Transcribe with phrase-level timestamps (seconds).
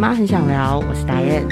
[0.00, 1.46] 妈很想聊，我是达燕。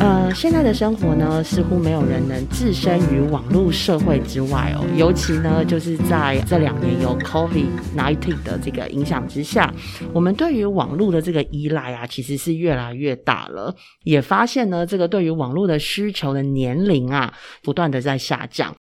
[0.00, 4.84] 呃，现在的生活呢，似乎没有人能置身于网络社会之外哦。
[4.96, 9.72] 尤其呢，就是在这两年有 COVID-19 的这个影响之下，
[10.12, 13.72] 我们对于网络的这个依赖啊，其实是越来越大了。
[14.02, 17.32] 也发现呢，这个对于网络的需求的年龄啊，
[17.62, 18.74] 不断的在下降。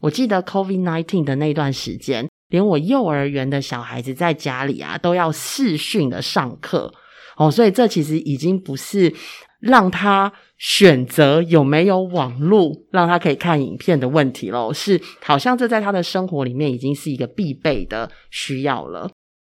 [0.00, 6.92] 我记得 COVID-19 的那段时间，连我幼儿园的小孩子在家里啊，都要视讯的上课
[7.36, 7.50] 哦。
[7.50, 9.12] 所以这其实已经不是
[9.60, 19.10] 让他选择有没有网络，让他可以看影片的问题喽，是好像这在他的生活里面已经是一个必备的需要了。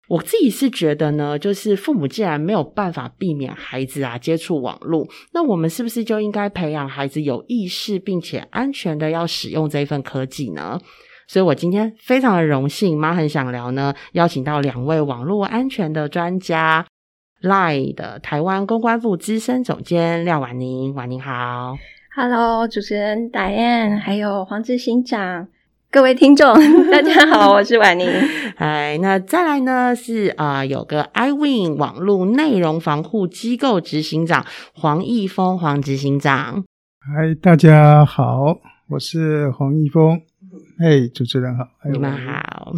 [0.08, 10.80] 我自己是觉得呢，就是父母既然没有办法避免孩子啊接触网络，那我们是不是就应该培养孩子有意识并且安全的要使用这一份科技呢？
[11.28, 16.84] 所以我今天非常的荣幸，妈很想聊呢，邀请到两位网络安全的专家
[17.42, 21.76] ，Line 的台湾公关部资深总监廖婉宁，婉宁好
[22.14, 25.48] ，Hello，主持人 Diane，还有黄志行长。
[25.90, 26.54] 各位听众，
[26.92, 28.06] 大家好，我是婉宁。
[28.58, 36.62] 哎，那再来呢是啊，有个 iWin 网络内容防护机构执行长黄义峰，黄执行长。
[37.00, 38.58] 嗨，大家好，
[38.90, 40.20] 我是黄义峰。
[40.82, 42.72] 哎，主持人好，你们好。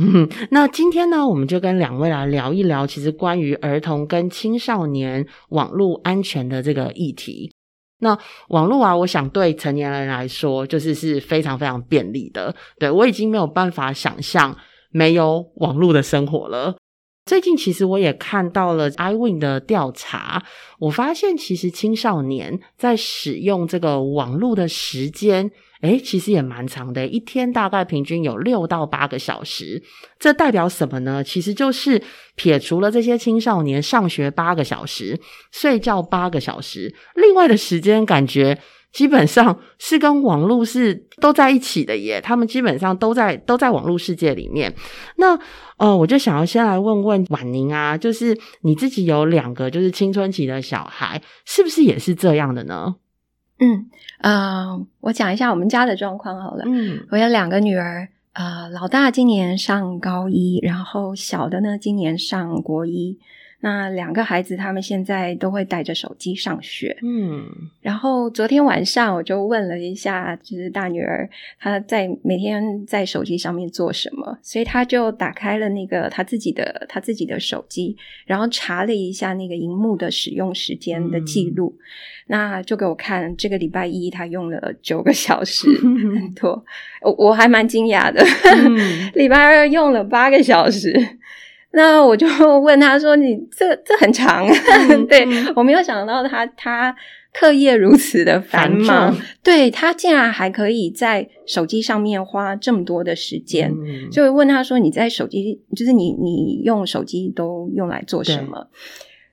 [0.50, 7.52] 那今天呢，我们就跟两位来聊一聊，其实关于儿童跟青少年网络安全的这个议题。
[8.00, 12.52] 那网络啊，我想对成年人来说，就是是非常非常便利的。
[12.76, 14.56] 对我已经没有办法想象
[14.90, 16.74] 没有网络的生活了。
[17.26, 20.42] 最近其实我也看到了 iWin 的调查，
[20.80, 25.52] 我发现其实青少年在使用这个网络的时间。
[25.82, 29.82] 诶，其实也蛮长的，一天大概平均有六到八个小时。
[30.18, 31.22] 这代表什么呢？
[31.22, 32.00] 其实就是
[32.36, 38.56] 撇除了这些青少年上学八个小时、睡觉八个小时，另外的时间感觉
[38.92, 42.20] 基本上是跟网络是都在一起的耶。
[42.20, 44.72] 他们基本上都在都在网络世界里面。
[45.16, 45.36] 那
[45.78, 52.94] 呃，我就想要先来问问婉宁啊，就是你自己有两个就是青春期的小孩，是不是也是这样的呢？
[53.62, 56.64] 嗯，呃，我讲一下我们家的状况好了。
[56.66, 63.18] 嗯，我有两个女儿，呃，老大今年上高一，然后小的呢今年上国一。
[63.64, 66.96] 那两个孩子他们现在都会带着手机上学。
[67.00, 67.44] 嗯，
[67.80, 71.30] 然后昨天晚上我就问了一下，就是大女儿
[71.60, 77.96] 她在每天在手机上面做什么，所以她就打开了那个她自己的她自己的手机，
[78.26, 81.78] 然后查了一下那个荧幕的使用时间的记录。
[82.26, 86.64] 那就给我看，这个礼拜一她用了九个小时， 很多，
[87.02, 88.24] 我我还蛮惊讶的。
[89.14, 90.92] 礼拜二用了八个小时，
[91.72, 92.26] 那我就
[92.60, 94.46] 问他说：“你这这很长。
[95.08, 96.94] ”对我没有想到他他
[97.32, 103.72] 课业如此的繁忙，对他竟然还可以在手机上面花这么多的时间。
[104.10, 108.68] 就问他说：“你在手机，就是你你用手机都用来做什么？”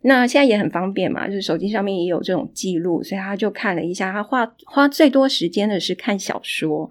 [0.02, 6.90] 那现在也很方便嘛，就是手机上面也有这种记录，所以他就看了一下，他花花最多时间的是看小说，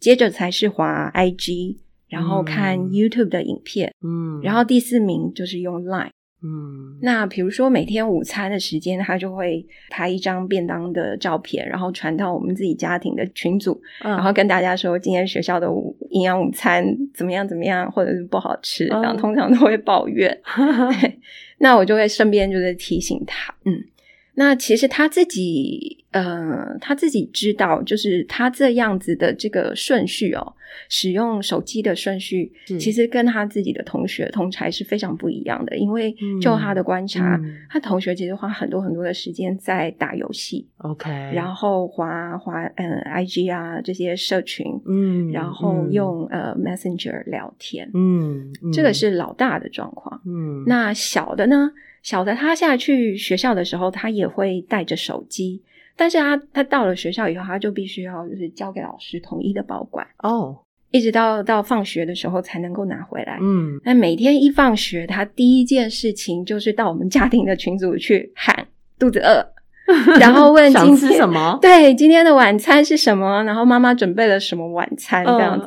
[0.00, 1.76] 接着才是滑 IG，
[2.10, 6.10] 然后看 YouTube 的影片，嗯，然后第四名就是用 Line。
[6.42, 15.68] 嗯，那比如说每天午餐的时间，他就会拍一张便当的照片，然后传到我们自己家庭的群组，然后跟大家说今天学校的
[16.08, 16.82] 营养午餐
[17.14, 20.40] 怎么样怎么样，或者是不好吃，然后通常都会抱怨。
[21.58, 23.84] 那我就会顺便就是提醒他，嗯。
[24.34, 30.54] 那其实他自己，呃，他自己知道，就是他这样子的这个顺序哦，
[30.88, 35.76] 使用手机的顺序，其实跟他自己的同学同才是非常不一样的。
[35.76, 51.72] 因为就他的观察，他同学其实花很多很多的时间在打游戏，OK，然后滑滑嗯，IG 啊这些社群，嗯，然后用呃 Messenger 聊天，嗯，这个是老大的状况，嗯，那小的呢？
[52.02, 55.62] 小的他现在去学校的时候，他也会带着手机，
[55.96, 60.56] 但是他他到了学校以后，他就必须要就是交给老师统一的保管哦，
[60.90, 63.38] 一直到到放学的时候才能够拿回来。
[63.40, 68.66] 嗯，那每天一放学，他第一件事情就是到我们家庭的群组去喊
[68.98, 69.46] 肚子饿，
[70.18, 71.58] 然后问今天什么？
[71.60, 73.42] 对，今天的晚餐是什么？
[73.44, 75.24] 然后妈妈准备了什么晚餐？
[75.24, 75.66] 这样子。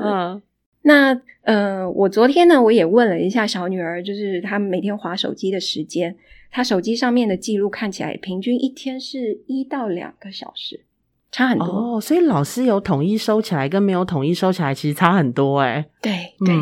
[0.84, 6.16] 那呃，我昨天呢，我也问了一下小女儿，就是她每天划手机的时间，
[6.52, 10.82] 她手机上面的记录看起来平均一天是一到两个小时，
[11.32, 12.00] 差很多哦。
[12.00, 15.86] 所以老师有统一收起来跟没有统一收起来，其实差很多哎。
[16.02, 16.12] 对
[16.46, 16.56] 对，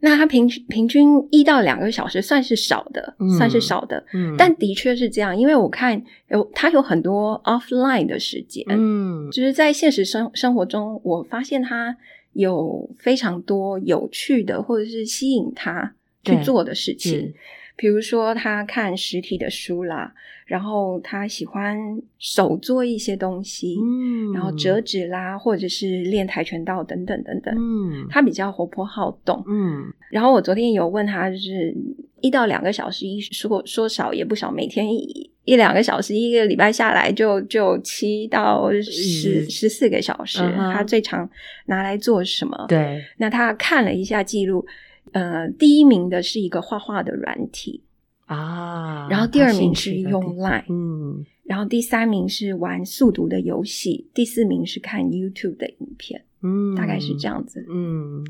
[0.00, 11.96] 那他平均平均一到两个小时算是少的，算是少的，嗯，但的确是这样，因为我看有他有很多 offline 的时间，嗯，就是在现实生生活中，我发现他
[12.32, 17.32] 有非常多有趣的或者是吸引他去做的事情。
[17.76, 20.12] 比如说，他看实体的书啦，
[20.44, 21.78] 然后他喜欢
[22.18, 29.90] 手做一些东西，嗯，然后折纸啦，或者是练跆拳道等等等等，嗯，他比较活泼好动，嗯。
[30.10, 31.74] 然后我昨天有问他，就是
[32.20, 40.38] 一到两个小时，一说说少也不少，每天一一两个小时，一个礼拜下来就就七到十十四个小时，
[40.72, 41.28] 他最常
[41.66, 42.66] 拿来做什么？
[42.68, 44.66] 对，那他看了一下记录。
[45.12, 47.82] 呃，第一名的是一个画画的软体
[48.26, 58.24] 啊，然后第二名是用 Line，嗯，然后第三名是玩速读的游戏，第四名是看 YouTube 的影片，嗯，大概是这样子，嗯，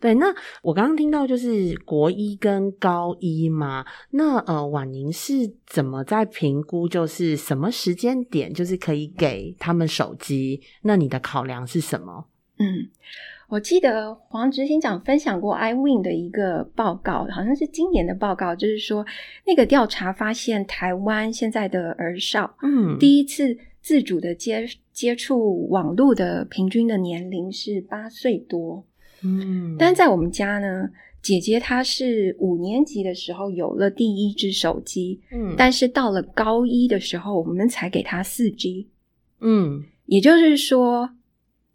[0.00, 0.14] 对。
[0.14, 5.32] 那我刚刚听到就是国一跟高一嘛，那呃，婉宁是
[5.66, 10.60] 怎么在评估，就是什么时间点就是可以给他们手机？
[10.82, 12.26] 那你的考量是什么？
[12.58, 12.88] 嗯。
[13.50, 19.04] 我记得黄执行长分享过 iWin 的一个报告，好像是今年的报告，就是说
[19.44, 28.84] 那个调查发现，台湾现在的儿少，嗯，第一次自主的接接触网络的平均的年龄是八岁多，
[29.22, 30.90] 嗯，但在我们家呢，
[31.22, 38.88] 姐姐她是五年级的时候有了第一只手机，嗯，但是到了高一的时候，我们才给她四 G，
[39.40, 41.10] 嗯，也就是说。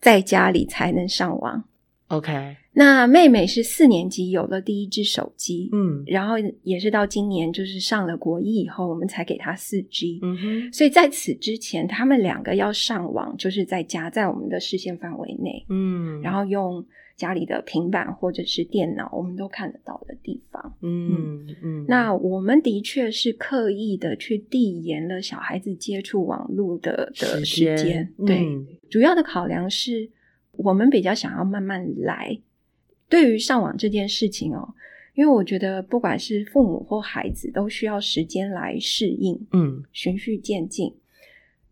[0.02, 1.64] 在家里才能上网。
[2.10, 10.20] OK，那妹妹是四年级有了第一只手机，嗯，然后也是到今年就是上了国一以后，我们才给她四 G。
[10.22, 16.86] 嗯哼，所以在此之前，他们两个要上网，就是在家，在我们的视线范围内，嗯，然后用
[17.16, 20.78] 家里的平板或者是电脑，我们都看得到的地方。
[20.82, 28.46] 嗯嗯，那我们的确是刻意的去递延了小孩子接触网络的的时间，对。
[28.90, 30.10] 主要的考量是
[30.52, 32.38] 我们比较想要慢慢来。
[33.10, 34.74] 对于上网这件事情哦，
[35.14, 40.94] 因为我觉得不管是父母或孩子，都需要时间来适应，嗯，循序渐进。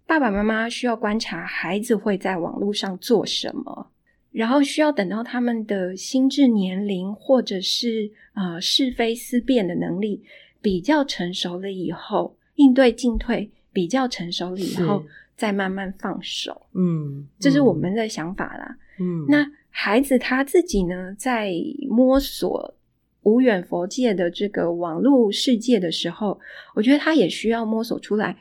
[0.05, 3.87] 爸爸妈妈需要观察孩子会在网络上做什么，
[4.31, 10.23] 然后需要等到他们的心智年龄或者是呃是非思辨的能力
[10.61, 15.03] 比较成熟了以后，应对进退比较成熟了以后。
[15.35, 19.25] 再慢慢放手，嗯，这是我们的想法啦，嗯。
[19.27, 19.43] 那
[19.75, 21.51] 孩子他自己呢，在
[21.89, 22.75] 摸索
[23.23, 26.39] 无远佛界的这个网络世界的时候，
[26.75, 28.37] 我觉得他也需要摸索出来，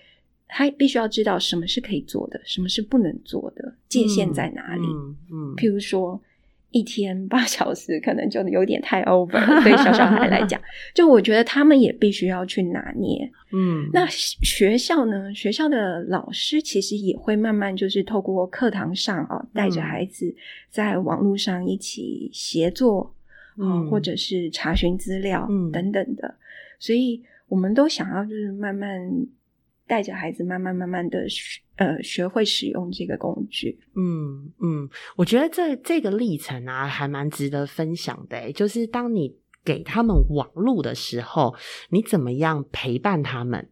[0.47, 4.87] 他必须要知道什么是可以做的，什么是不能做的，界限在哪里？
[5.33, 6.21] 嗯，譬如说。
[6.73, 10.61] 一天八小时可能就有点太 over，对小小孩来讲，
[10.95, 13.31] 就我觉得他们也必须要去拿捏。
[13.53, 15.33] 嗯，那学校呢？
[15.35, 20.35] 学校的老师其实也会慢慢就是透过课堂上啊，带着孩子
[20.71, 23.15] 在网络上一起协作，
[23.59, 26.35] 嗯，或者是查询资料等等的，
[26.79, 29.27] 所以我们都想要就是慢慢。
[29.87, 41.55] 带着孩子慢慢慢慢的学呃学会使用这个工具，嗯嗯，我觉得这这个历程啊还蛮值得分享的，就是当你给他们网路的时候，
[41.91, 43.71] 你怎么样陪伴他们？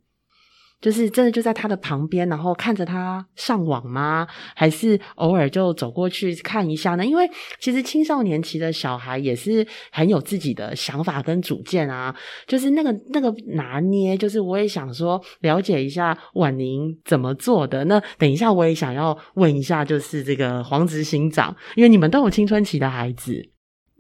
[0.81, 4.27] 就是真的就在他的旁边，然后看着他上网吗？
[4.57, 7.05] 还是偶尔就走过去看一下呢？
[7.05, 12.17] 因为其实青少年期的小孩也是很有自己的想法跟主见啊。
[12.47, 17.85] 就是那个那个拿捏，就是我也想说了解一下婉宁怎么做的。
[17.85, 23.35] 那等一下我也想要问一下，就是这个黄执行长，因为你们都有青春期的孩子。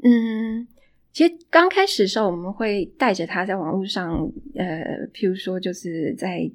[0.02, 0.66] 嗯，
[1.12, 4.12] 其实刚开始的时候，我们会带着他在网络上，
[4.54, 4.66] 呃，
[5.12, 6.50] 譬如说就是在。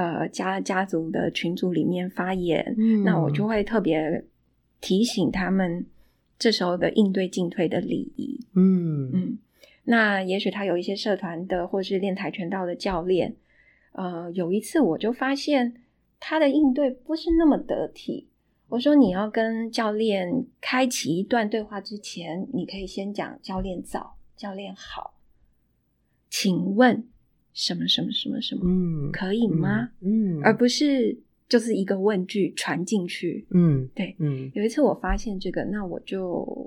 [0.00, 4.24] 呃，家家族的群组里面发言，那我就会特别
[4.80, 5.84] 提醒他们
[6.38, 8.40] 这时候的应对进退的礼仪。
[8.54, 9.38] 嗯嗯，
[9.84, 13.36] 那也许他有一些社团的或是练跆拳道的教练，
[13.92, 15.74] 呃，有一次我就发现
[16.18, 18.28] 他的应对不是那么得体。
[18.70, 25.12] 我说你要跟教练开启一段对话之前，你可以先讲教练早，教练好，
[26.30, 27.06] 请问。
[27.60, 28.62] 什么什么什么什么？
[28.64, 29.90] 嗯，可以吗？
[30.00, 31.14] 嗯，而不是
[31.46, 33.44] 就是一个问句传进去。
[33.50, 34.50] 嗯，对，嗯。
[34.54, 36.24] 有一次我发现这个，那我就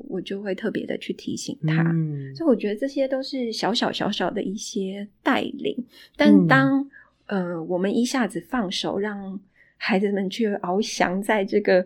[0.08, 1.82] 我就会特别的去提醒他。
[1.92, 5.76] 嗯，所以我觉得这些都是小小小小的一些带领。
[6.16, 6.88] 但当
[7.26, 9.40] 呃我们一下子放手让
[9.78, 11.84] 孩子们去翱翔在这个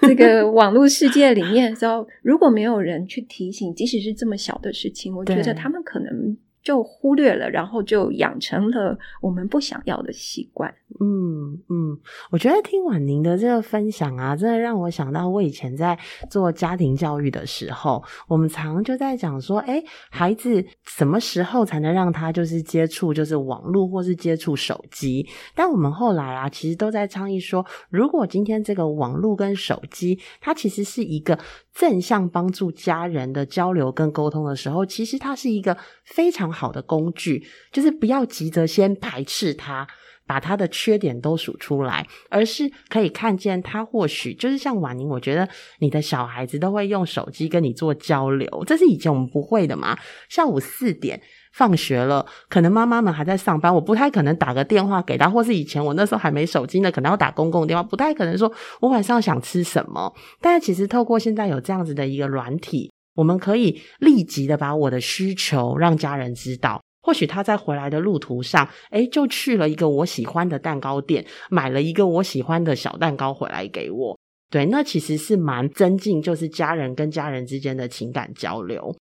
[0.00, 6.34] 这个 网络世界里面的时候，如果没有人去提醒，即使是这么小的事情，我觉得他们可能。
[6.66, 10.68] 就忽略了，然后就养成了我们不想要的习惯。
[11.00, 11.96] 嗯嗯，
[12.32, 15.96] 我觉得听完您的这个分享啊，真的让我想到我以前在
[16.28, 19.80] 做家庭教育的时候，我们常就在讲说，哎，
[20.10, 25.24] 孩子什么时候才能让他就是接触就是网络或是接触手机？
[25.54, 31.38] 但我们后来啊，其实都在倡议说，如果今天这个网络跟手机，它其实是一个。
[31.78, 37.46] 正向帮助家人的交流跟沟通的时候，其实它是一个非常好的工具。
[37.70, 39.86] 就是不要急着先排斥它，
[40.26, 45.48] 把它的缺点都数出来，而是可以看见它或许就是像婉宁，我觉得
[45.80, 49.96] 你的小孩子都会用手机跟你做交流，这是以前我们不会的嘛。
[50.28, 51.20] 下午四点。
[51.56, 60.14] 放学了，可能妈妈们还在上班，我不太可能打个电话给他，或是以前我那时候还没手机呢，可能要打公共电话，不太可能说我晚上想吃什么。
[60.38, 74.16] 但是其实透过现在有这样子的一个软体，我们可以立即的把我的需求让家人知道，或许他在回来的路途上，诶，就去了一个我喜欢的蛋糕店，买了一个我喜欢的小蛋糕回来给我。
[74.48, 78.94] 对，那其实是蛮增进，就是家人跟家人之间的情感交流。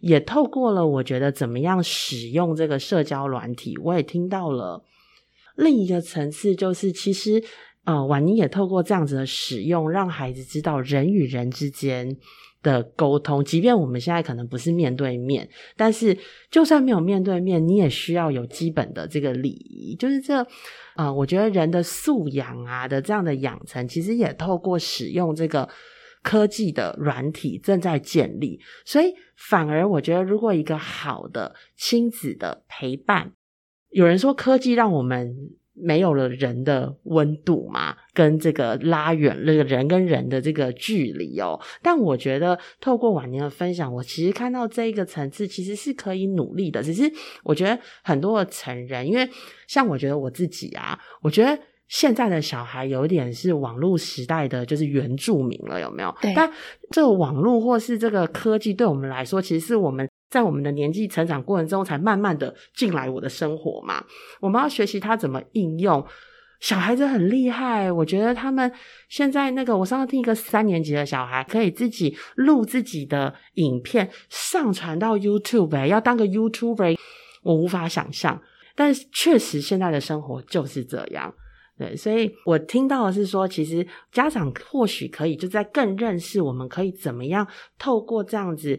[0.00, 4.84] 也透过了，我觉得怎么样使用这个社交软体，我也听到了
[5.56, 7.42] 另一个层次，就是其实
[7.84, 12.16] 呃，婉妮也透过这样子的使用，让孩子知道人与人之间
[12.70, 16.16] 的沟通，即便我们现在可能不是面对面，但是
[16.50, 20.46] 就算没有面对面，你也需要有基本的这个礼仪，就是这
[20.96, 25.68] 呃，我觉得人的素养啊的这样的养成，其实也透过使用这个。
[26.20, 33.32] 科技的软体正在建立，所以反而我觉得，如果一个好的亲子的陪伴，
[33.90, 35.32] 有人说科技让我们
[35.80, 41.60] 没有了人的温度嘛，跟这个拉远那个人跟人的这个距离哦。
[41.82, 46.82] 但我觉得透过晚年的分享，我其实看到这一个层次其实是可以努力的。
[46.82, 47.10] 只是
[47.44, 49.28] 我觉得很多的成人，因为
[49.66, 51.58] 像我觉得我自己啊，我觉得。
[51.88, 56.14] 现在的小孩有点是网络时代的，就是原住民了，有没有？
[56.20, 56.34] 对。
[56.34, 56.52] 但
[56.90, 64.04] 这个网络或是这个科技，对我们来说，其实是我们在我们的年纪成长过程中才慢慢的进来我的生活嘛。
[64.40, 66.04] 我们要学习它怎么应用。
[66.60, 68.72] 小孩子很厉害，我觉得他们
[69.08, 76.98] 现在那个，我上次听一个三年级的小孩，可以自己录自己的影片上传到 YouTube，要当个 YouTuber，
[77.44, 78.42] 我无法想象。
[78.74, 81.32] 但确实，现在的生活就是这样。
[81.78, 87.46] 对，所以我听到的是说，其实家长或许可以就在更认识我们可以怎么样
[87.78, 88.76] 透过这样子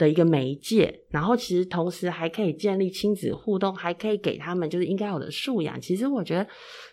[0.00, 5.78] 的一个媒介，然后其实同时还可以建立亲子互动，还可以给他们就是应该有的素养。
[5.78, 6.48] 其实我觉得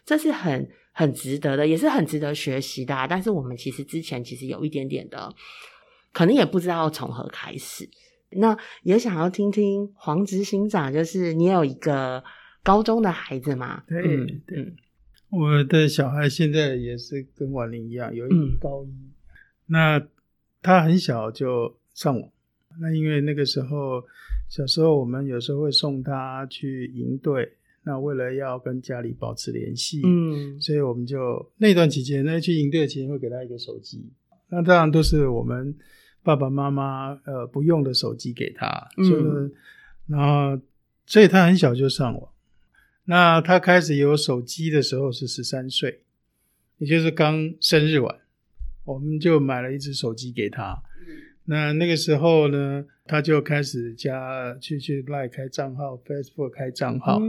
[0.06, 3.08] 这是很很值得的，也是很值得学习的。
[3.10, 5.34] 但是我们其实之前其实有一点点的，
[6.12, 7.90] 可能也不知道从何开始。
[8.32, 12.22] 那也想要听听黄执行长，就是你有一个
[12.62, 13.84] 高中的孩子嘛？
[13.88, 14.02] 对，
[14.46, 14.76] 对。
[15.30, 18.90] 我的小孩现在也是跟婉玲一样，有一高一，
[19.68, 20.02] 那
[20.62, 22.30] 他很小就上网，
[22.80, 24.04] 那因为那个时候
[24.50, 27.54] 小时候我们有时候会送他去营队，
[27.84, 34.10] 那为了要跟家里保持联系，嗯，所以我们就那段期间，那去营队的期间会给他一个手机，
[34.50, 35.76] 那当然都是我们
[36.24, 38.68] 爸爸妈妈呃不用的手机给他，
[38.98, 39.52] 嗯，
[40.08, 40.62] 然后
[41.06, 42.30] 所以他很小就上网。
[43.06, 46.02] 那他开始有手机的时候是十三岁，
[46.78, 48.20] 也就是刚生日晚，
[48.84, 50.84] 我们就买了一只手机给他。
[51.50, 57.20] 那那个时候呢，他就开始加去去 Line 开账号，Facebook 开账号，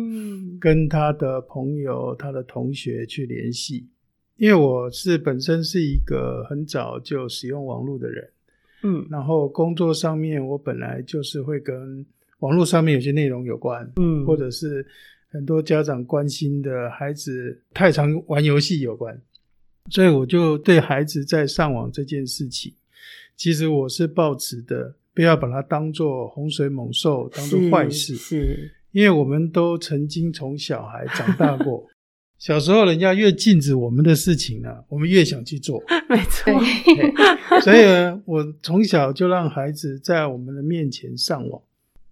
[0.61, 3.89] 跟他的朋友、他的同学去联系。
[4.37, 8.31] 因为我是本身是一个很早就使用网络的人，
[8.83, 12.05] 嗯，然后工作上面我本来就是会跟
[12.41, 14.85] 网络上面有些内容有关，嗯，或者是。
[15.31, 19.15] 很多家长关心的孩子太常玩游戏有关，
[19.91, 22.73] 所以我就对孩子在上网这件事情，
[23.39, 28.17] 其实我是抱持的，不要把它当做洪水猛兽，当做坏事。
[28.17, 31.87] 是，因为我们都曾经从小孩长大过，
[32.37, 35.81] 小时候人家越禁止我们的事情呢，我们越想去做。
[36.11, 36.53] 没错，
[37.63, 41.63] 所以呢，我从小就让孩子在我们的面前上网。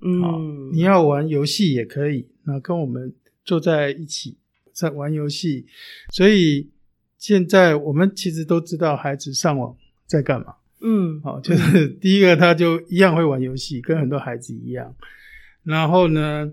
[0.02, 2.28] 嗯，你要玩游戏也可以。
[2.45, 3.12] 那跟我们
[3.45, 4.37] 坐在一起
[4.73, 5.66] 在玩游戏，
[6.12, 6.71] 所以
[7.18, 10.54] 现在我们其实都知道孩子上网在干嘛。
[10.80, 14.95] 嗯，好，就是 第一个他就一样会玩游戏，跟很多孩子一样。
[15.64, 16.52] 然后呢，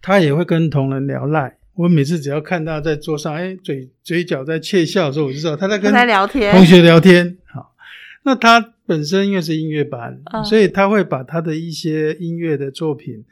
[0.00, 7.36] 他也会跟同人聊赖，我每次只要看到在桌上，哎，嘴嘴角在窃笑的时候，我就知道他在跟聊天，同学聊天。
[7.46, 7.74] 好，
[8.22, 13.24] 那他本身因为是音乐班，所以他会把他的一些音乐的作品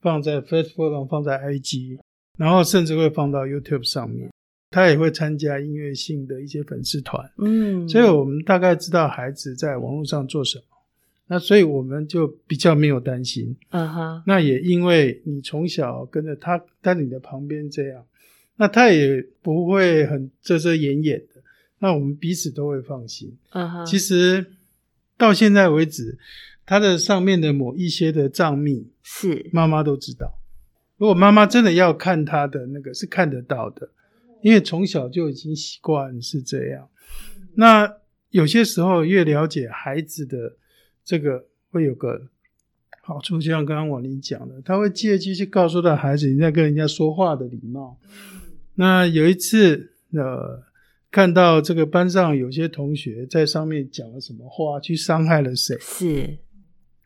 [0.00, 1.98] 放在 Facebook 上放在 IG，
[2.36, 4.30] 然后甚至会放到 YouTube 上面。
[4.72, 7.30] 他也会参加音乐性的一些粉丝团。
[7.38, 10.64] 嗯，所以我们大概知道孩子在网络上做什么。
[11.28, 14.22] 那所以我们就比较没有担心，嗯哼。
[14.26, 18.04] 那也因为你从小跟着他在你的旁边这样，
[18.56, 21.40] 那他也不会很遮遮掩掩的，
[21.78, 23.86] 那我们彼此都会放心，嗯哼。
[23.86, 24.44] 其实
[25.16, 26.18] 到现在为止，
[26.66, 30.38] 他的上面的某一些的账密是妈妈都知道。
[30.98, 33.88] 如果妈妈真的要看他的那个，是看得到的，
[34.42, 36.88] 因为从小就已经习惯是这样。
[37.54, 37.96] 那
[38.30, 40.56] 有些时候越了解孩子的。
[41.04, 42.28] 这个会有个
[43.02, 47.98] 好处，就像刚刚王林讲的，他会借机去告诉他孩子你在跟人家说话的礼貌。
[48.76, 50.62] 那有一次，呃，
[51.10, 56.38] 看到这个班上有些同学在上面讲了什么话，去伤害了谁，是，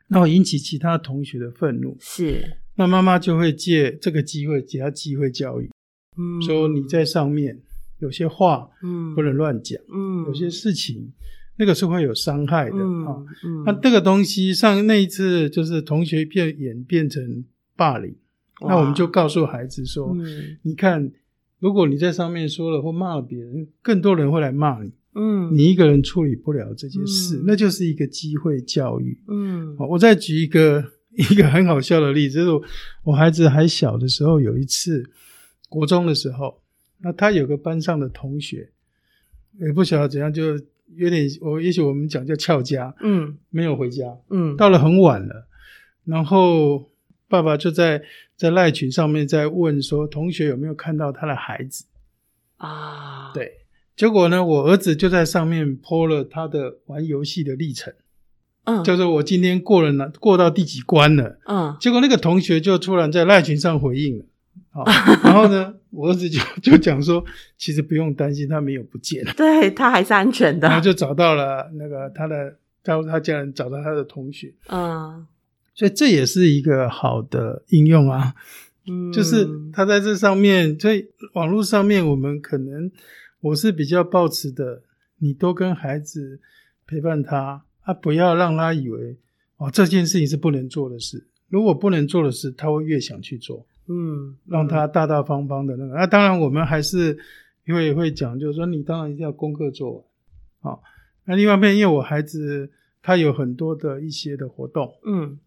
[0.08, 2.58] 那会引起其他同学的愤怒，是。
[2.74, 5.70] 那妈妈就会借这个机会给他机会教育，
[6.16, 7.60] 嗯，说你在上面
[7.98, 11.12] 有些话，嗯，不能乱讲，嗯，有些事情。
[11.58, 13.16] 那个是会有伤害的啊，
[13.64, 17.42] 那这个东西上那一次就是同学变演变成
[17.74, 18.14] 霸凌，
[18.60, 20.14] 那我们就告诉孩子说，
[20.60, 21.10] 你看，
[21.58, 30.84] 如果你在上面说了或骂了别人，更多人会来骂你，嗯，你一个人处理不了这件事，那就是一个机会教育，嗯，我再举一个
[31.16, 32.66] 一个很好笑的例子，就是
[33.02, 35.02] 我孩子还小的时候，有一次
[35.68, 36.60] 国中的时候，
[36.98, 38.70] 那他有个班上的同学，
[39.58, 40.58] 也不晓得怎样就。
[40.94, 45.48] 有点，我也许我们讲叫翘家，嗯，没有回家，嗯，到了很晚了，
[46.04, 46.88] 然后
[47.26, 48.00] 爸爸就在
[48.36, 51.86] 在赖群上面在问说，同学有没有看到他的孩子
[52.58, 53.32] 啊？
[53.34, 53.52] 对，
[53.96, 57.92] 结果呢，我儿子就在上面泼了他的玩游戏的历程，
[58.62, 64.24] 嗯，就是我今天过了哪，过到第几关了，嗯，结果那个同学就突然在赖群上回应了。
[64.70, 64.84] 好，
[65.24, 67.24] 然后呢，我儿子就就讲说，
[67.56, 70.68] 其实不用担心，他没有不见，对他还是安全的。
[70.68, 75.26] 然后就找到了那个他的，他他家人找到他的同学，嗯，
[75.74, 78.34] 所以这也是一个好的应用啊，
[78.86, 82.90] 嗯，就是他在这上面，所以网络上面，我们可能
[83.40, 84.82] 我是比较抱持的，
[85.20, 86.38] 你多跟孩子
[86.86, 89.16] 陪伴他，啊不要让他以为
[89.56, 93.64] 哦这件事情是不能做的事，如果不能做的事，他会越想去做。
[93.88, 95.94] 嗯，让他大大方方的那个。
[95.94, 97.18] 那当然，我们还是
[97.66, 100.04] 因为会讲，就是说，你当然一定要功课做完。
[100.60, 100.82] 好，
[101.24, 102.70] 那另外一面，因为我孩子
[103.02, 105.38] 他有很多的一些的活动，嗯，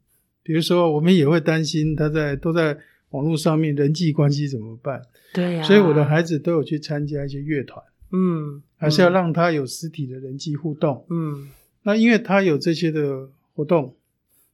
[0.43, 2.77] 比如说，我们也会担心他在都在
[3.09, 5.01] 网络上面人际关系怎么办？
[5.33, 5.63] 对呀。
[5.63, 11.49] 所以我的孩子都有去参加一些乐团，嗯，还是要让他有实体的人际互动，嗯。
[11.83, 13.95] 那因为他有这些的活动，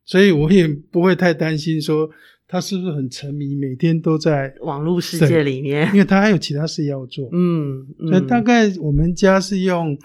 [0.06, 2.10] 所以我也不会太担心说。
[2.48, 5.90] 他是不是很沉迷，每天都在网络世界里面？
[5.94, 7.28] 因为他还有其他事要做。
[7.32, 9.98] 嗯，所以大概我们家是用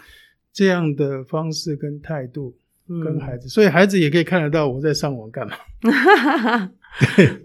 [0.50, 2.56] 这样的方式跟态度
[3.04, 5.54] 跟孩子，所以孩子也可以看得到我在上网干嘛。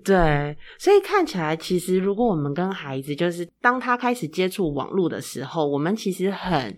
[0.01, 6.73] 对，所以看起来，其实如果我们跟孩子，就是当他开始接触网络的时候，我们其实很。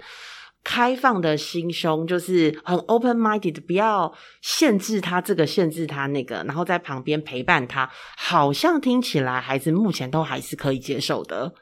[0.69, 11.53] 开放的心胸就是很 open minded，不要限制他这个，限制他那个，然后在旁边陪伴他，好像听起来孩子目前都还是可以接受的。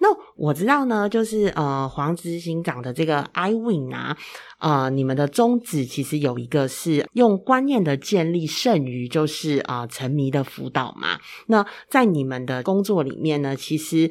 [0.00, 4.14] 那我知道呢，就是呃，黄执行长的这个 i win 啊，
[4.58, 11.18] 呃，你们的宗旨其实有一个是用观念的建立胜于就是啊沉迷的辅导嘛。
[11.46, 14.10] 那在你们的工作里面呢，其实。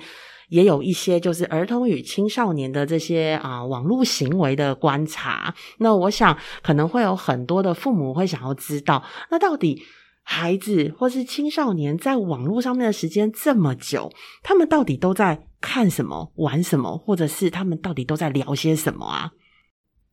[0.56, 9.82] 也有一些就是儿童与青少年的这些啊网络行为的观察，那我想可能会有很多的父母会想要知道，那到底
[10.24, 14.10] 孩子或是青少年在网络上面的时间这么久，
[14.44, 19.32] 他们到底都在看什么、玩什么，或者是他们到底都在聊些什么啊？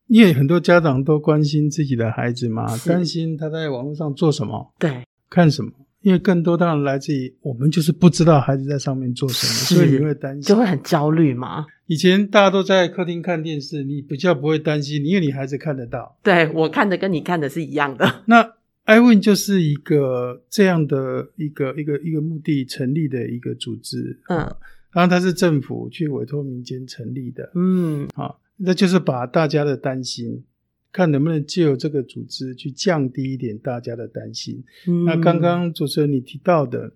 [0.08, 5.70] 因为很多家长都关心自己的孩子嘛，担心他在网络上做什么，对，看什么。
[6.02, 11.64] 因为更多当然来自于我们就是不知道孩子在上面做什么，所以你会担心，就会很焦虑嘛。
[11.86, 16.18] 以前大家都在客厅看电视，你比较不会担心，因为你孩子看得到。
[16.22, 18.22] 对我看的跟你看的是一样的。
[18.26, 18.54] 那
[18.86, 24.38] iWin 就是一个这样的一个一个一个目的成立的一个组织，嗯，
[24.90, 30.42] 然后它是政府去委托民间成立的，嗯，好，那就是把大家的担心。
[30.92, 34.62] 看能不能借由这个组织去降低一点大家的担心。
[35.06, 36.92] 那刚刚主持人你提到的，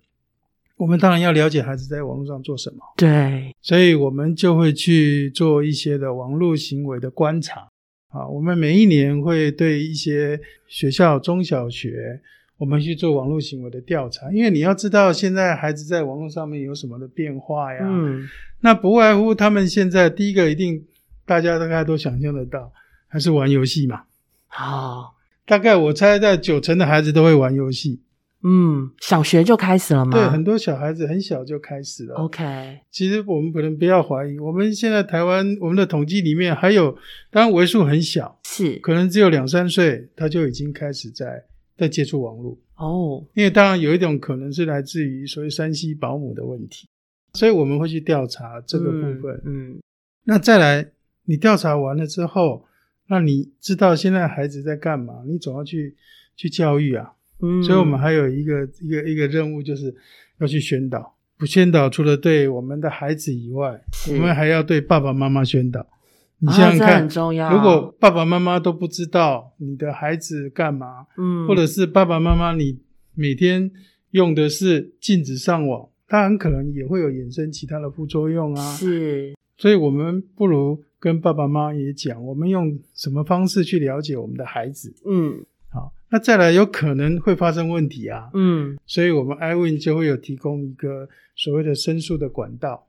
[0.77, 2.77] 我们当然要了解孩子在网络上做什么。
[2.95, 7.67] 对，所以我们就会去做一些的网络行为的观察。
[8.09, 12.21] 啊，我们每一年会对一些学校、中小学，
[12.57, 17.81] 我们去做网络行为的调查，因为你要知道现在孩子在网络上面有什么的变化呀。
[17.83, 18.25] 嗯，
[18.61, 20.81] 那不外乎他们现在第一个一定
[21.25, 22.71] 大家大概都想象得到，
[23.07, 24.03] 还是玩游戏嘛。
[24.47, 25.15] 好，
[25.45, 28.01] 大概我猜在九成的孩子都会玩游戏。
[28.43, 30.11] 嗯，小学就开始了吗？
[30.11, 32.15] 对，很多小孩子很小就开始了。
[32.15, 36.95] OK，其实我们可能不要怀疑，我们现在台湾我们的统计里面还有，
[37.31, 41.43] 当然为数很小，是可能只有两三岁，他就已经开始在
[41.75, 43.25] 在接触网络哦。
[43.33, 46.87] 因为当然有一种可能是来自于所谓山西保姆的问题，
[47.33, 49.41] 所以我们会去调查这个部分。
[49.45, 49.79] 嗯，
[50.23, 50.91] 那再来，
[51.25, 52.66] 你调查完了之后，
[53.07, 55.23] 那你知道现在孩子在干嘛？
[55.25, 55.95] 你总要去
[56.35, 57.13] 去教育啊。
[57.63, 59.93] 所以，我们还有一个一个一个任务，就是
[60.39, 61.15] 要去宣导。
[61.37, 65.85] 不宣导，除了对我们的孩子以外，我们还要对爸爸妈妈宣导。
[66.39, 67.07] 你想想看，
[67.51, 72.79] 如果爸爸妈妈都不知道你的孩子干嘛，嗯，或者是爸爸妈妈你
[73.13, 73.71] 每天
[74.11, 78.73] 用的是禁止上网，他很可能也会有衍生其他的副作用啊。
[78.75, 84.93] 是，所以我们不如跟爸爸妈妈也讲，我们用什么方式去了解我们的孩子。
[85.05, 85.45] 嗯。
[85.69, 92.87] 好那再来有可能会发生问题啊，嗯，所以我们 iWin 就会有提供一个所谓的申诉的管道，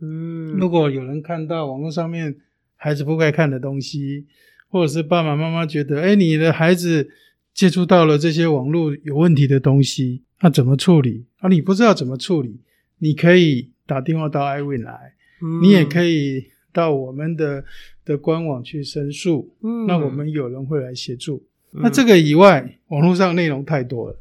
[0.00, 2.34] 嗯，如果有人看到网络上面
[2.74, 4.26] 孩子不该看的东西，
[4.68, 7.08] 或者是爸爸妈妈觉得，哎，你的孩子
[7.54, 11.26] 接触到了这些网络有问题的东西，那怎么处理？
[11.38, 12.60] 啊，你不知道怎么处理，
[12.98, 15.14] 你可以打电话到 iWin 来，
[15.62, 17.64] 你也可以到我们的
[18.04, 21.42] 的官网去申诉，嗯，那我们有人会来协助。
[21.70, 24.18] 那这个以外，网络上内容太多了，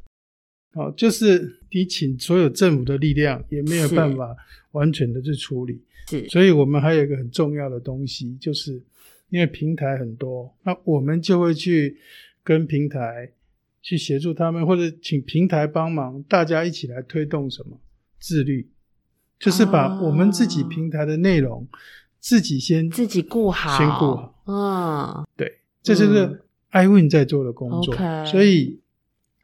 [0.73, 4.36] 哦，就是你请所有政府的力量也没有办法
[4.71, 8.73] 完全的去处理，是，所以我们还有一个很重要的东西，就是
[9.29, 11.97] 因为平台很多，那我们就会去
[12.43, 13.31] 跟平台
[13.81, 17.79] 去协助他们，或者请平台帮忙，大家一起来推动什么？
[18.19, 18.67] 自律，
[19.39, 21.65] 就是把我们自己平台的内容
[22.27, 26.43] 自己先自己顾好，先顾好，嗯，对，这就是。
[26.69, 28.77] iWin 在做的工作，所以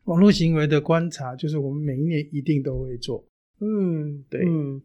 [0.04, 3.24] 网络行为的观察，就是我们每一年一定都会做。
[3.62, 4.82] 嗯，对，嗯，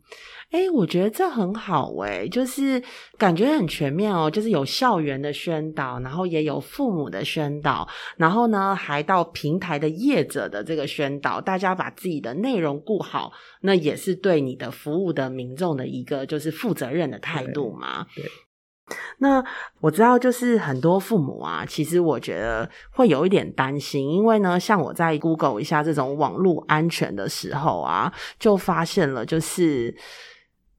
[0.50, 2.80] 哎，我觉得这很好哎，就是
[3.16, 18.06] 感觉很全面哦，就是有校园的宣导，然后也有父母的宣导，然后呢，还到平台的业者的这个宣导，大家把自己的内容顾好，那也是对你的服务的民众的一个就是负责任的态度嘛。
[18.14, 18.24] 对。
[19.18, 19.44] 那
[19.80, 29.94] 我知道，就是很多父母啊，其实我觉得会有一点担心，因为呢，像我在 Google 一下这种网络安全的时候啊，就发现了，就是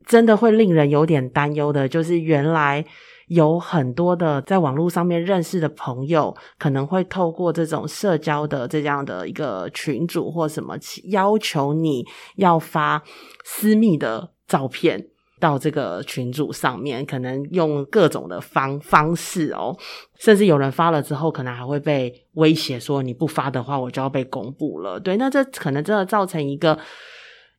[0.06, 2.84] 真的会令人有点担忧的，就是原来
[3.28, 10.76] 有很多的在网络上面认识的朋友，可能会透过这种社交的这样的一个群组或什么，
[11.12, 12.04] 要求你
[12.38, 13.04] 要发
[13.44, 15.10] 私密的照片。
[15.40, 19.76] 到这个群组上面，可能用各种的方方式哦，
[20.18, 25.00] 甚至有人发了之后，可能还会被威胁说你不发的话，我就要被公布了。
[25.00, 26.78] 对，那这可能真的造成一个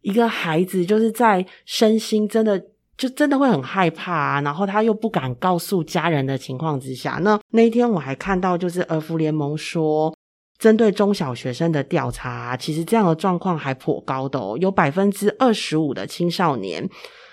[0.03, 2.63] 一个孩子就是在身心真的
[2.97, 10.15] 就真的会很害怕啊，然后他又不敢告诉家人的情况之下，那那一天我还看到就是儿福联盟说，
[10.59, 16.87] 针对中小学生的调查，其实这样的状况还颇高的哦，有百分之二十五的青少年。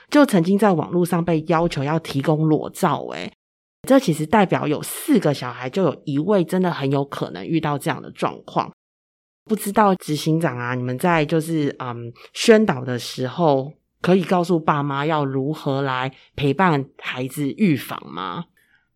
[0.09, 3.31] 就曾经在网络上被要求要提供裸照，诶
[3.87, 8.71] 这其实代表有四个小孩就有一位真的很有可能遇到这样的状况。
[9.45, 18.45] 不知道执行长啊，你们在就是嗯宣导的时候，可以告诉爸妈要如何来陪伴孩子预防吗？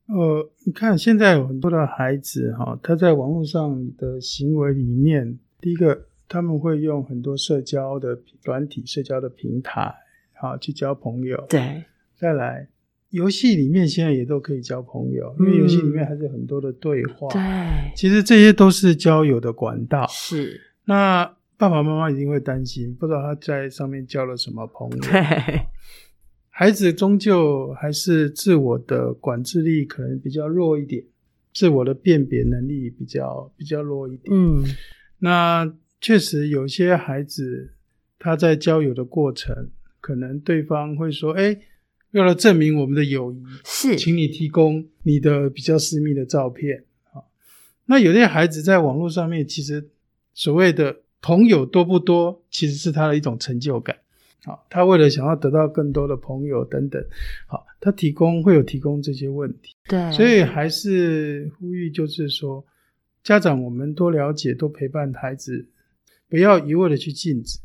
[0.08, 9.93] 呃，你看现在有很多的孩子哈，他在网络上的行为里面，第一个他们会用很多社交的软体、社交的平台。
[10.42, 11.46] 好，去交朋友。
[11.48, 11.84] 对，
[12.16, 12.68] 再来，
[13.12, 17.28] 游戏里面现在也都可以交朋友，因为游戏里面还是很多的对话。
[17.30, 17.40] 对，
[17.96, 20.08] 其实这些都是交友的管道。
[20.08, 21.24] 是，那
[21.58, 24.98] 爸爸妈妈一定会担心，不知道他在上面交了什么朋友。
[24.98, 25.62] 对，
[26.50, 31.04] 孩子终究还是自我的管制力可能比较弱一点，
[31.54, 34.36] 自我的辨别能力比较比较弱一点。
[34.36, 34.64] 嗯，
[35.20, 37.76] 那确实有些孩子
[38.18, 39.70] 他在交友的过程。
[40.02, 41.58] 可能对方会说：“哎，
[42.12, 46.84] 为了证明我们的友谊，是，请你提供你的比较私密的照片。”
[47.14, 47.24] 啊，
[47.86, 49.88] 那有些孩子在网络上面，其实
[50.34, 53.96] 所谓的朋友多不多，其实是他的一种成就感。
[54.44, 57.00] 好，他为了想要得到更多的朋友等等，
[57.46, 59.76] 好，他提供会有提供这些问题。
[59.88, 62.66] 对，所以还是呼吁，就是说，
[63.24, 65.68] 家长我们多了解，多陪伴孩子，
[66.28, 67.60] 不要一味的去禁止，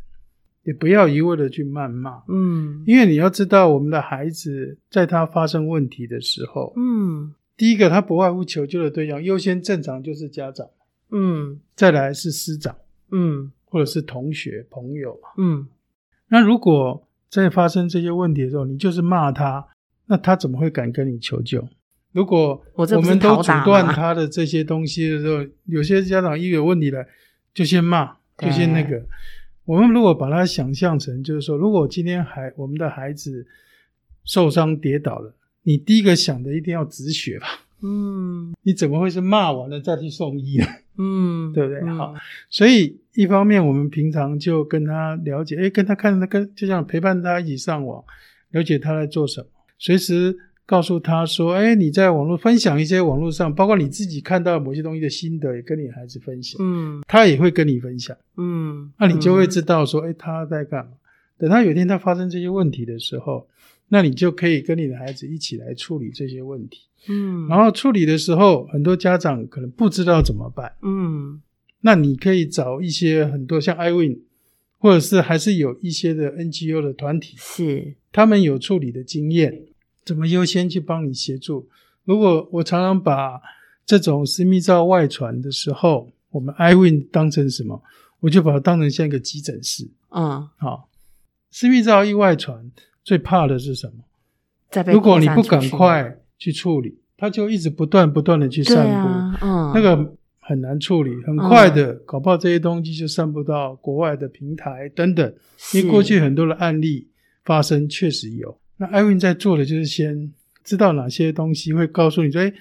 [0.67, 2.23] 也不要一味的去谩骂。
[2.29, 10.67] 嗯，因为你要知道，我们的孩子在他发生问题的时候，嗯，第一个他不外乎求救的对象，优先正常就是家长，
[11.13, 12.77] 嗯，再来是师长，
[13.13, 15.69] 嗯，或者是同学朋友嗯，
[16.29, 19.65] 那如果在发生这些问题的时候，你就是骂他，
[20.07, 21.69] 那他怎么会敢跟你求救？
[22.11, 27.07] 如果我们都阻断他的这些东西的时候，有些家长一有问题了，
[27.55, 29.07] 就先骂，就先那个。
[29.67, 33.47] 我们如果把它想象成，就是说，如果今天孩我们的孩子
[34.25, 37.47] 受伤跌倒了，你第一个想的一定要止血吧？
[37.83, 40.67] 嗯，你怎么会是骂完了再去送医呢？
[40.99, 41.83] 嗯， 对不对？
[41.91, 42.15] 好，
[42.49, 48.03] 所以一方面我们平常就跟他了解，哎，跟他看他跟就像陪伴他一起上网，
[48.53, 49.49] 了解他在做什么，
[49.79, 50.39] 随时。
[50.67, 56.61] 告诉他说：“哎，你在网络分享一些网络上，包括你自己看到某些东西的心得，也跟你孩子分享。
[56.61, 58.17] 嗯，他也会跟你分享。
[58.37, 60.93] 嗯，那你就会知道说，哎，他在干嘛？
[61.39, 63.47] 等他有一天他发生这些问题的时候，
[63.91, 66.81] 那你就可以跟你的孩子一起来处理这些问题。
[67.09, 70.73] 嗯，然后处理的时候，很多家长可能不知道怎么办。
[70.83, 71.41] 嗯，
[71.83, 74.19] 那你可以找一些很多像 iWin，
[74.79, 79.63] 或者是还是有一些的 NGO 的团体，是他们有处理的经验。”
[80.07, 81.69] 怎么优先去帮你协助？
[82.05, 83.41] 如果我常常把
[83.85, 87.83] 这种私密照外传的时候，我们 iWin 当成什么？
[88.21, 89.87] 我就把它当成像一个急诊室。
[90.11, 90.89] 嗯，好，
[91.51, 92.71] 私密照一外传，
[93.03, 94.85] 最怕的是什么？
[94.93, 99.45] 如果你不赶快去处理，它就一直不断不断的去散布。
[99.45, 105.35] 嗯，那个很难处理，很快的，搞不好这些东西就散布到国外的平台等等。
[105.75, 107.09] 因为过去很多的案例
[107.45, 108.57] 发生，确实有。
[108.79, 112.53] 那艾文在做的就是先知道哪些东西会告诉你说，哎，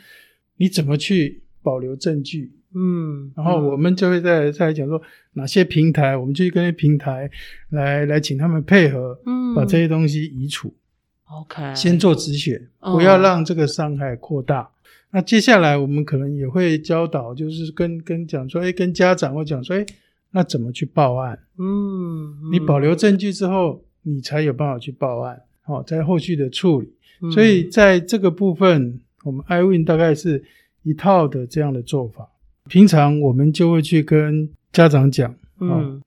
[0.58, 2.52] 你怎么去保留证据？
[2.78, 5.02] 嗯，然后我们就会再再来讲说
[5.34, 7.30] 哪些平台，我们就去跟平台
[7.70, 10.74] 来来请他们配合，嗯，把这些东西移除。
[11.26, 14.70] OK，先做止血，不要让这个伤害扩大。
[15.12, 19.86] 那接下来我们可能也会教导，就是跟跟讲说，哎，跟家长会讲说，哎，
[20.32, 21.40] 那怎么去报案？
[21.58, 25.42] 嗯，你保留证据之后，你才有办法去报案。
[25.66, 26.94] 好，在后续的处理，
[27.34, 30.44] 所以在这个部分，我们 iWin 大概是
[30.84, 32.30] 一套的这样的做法。
[32.70, 36.00] 平常我们就会去跟家长讲，嗯，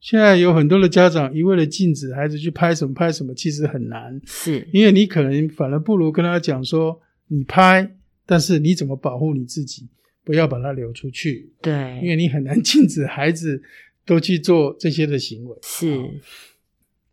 [0.00, 9.86] 现在有很多的家长一味的禁止孩子去拍什么拍什么，其实很难，是因为你可能反而不如跟他讲说，你拍，但是你怎么保护你自己，
[10.24, 11.52] 不要把它流出去。
[11.62, 13.62] 对，因为你很难 禁止孩子
[14.04, 15.56] 都去做这些的行为。
[15.62, 15.96] 是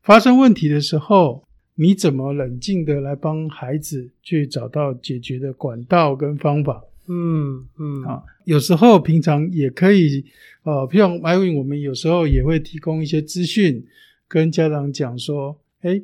[0.02, 1.45] 发生问题的时候。
[1.76, 6.84] 你怎么冷静的来帮孩子去找到解决的管道跟方法？
[7.08, 10.26] 嗯嗯啊，有时候平常也可以，
[10.64, 13.86] 呃，像 iwin，我们有时候也会提供一些资讯，
[14.28, 16.02] 跟家长讲说，哎，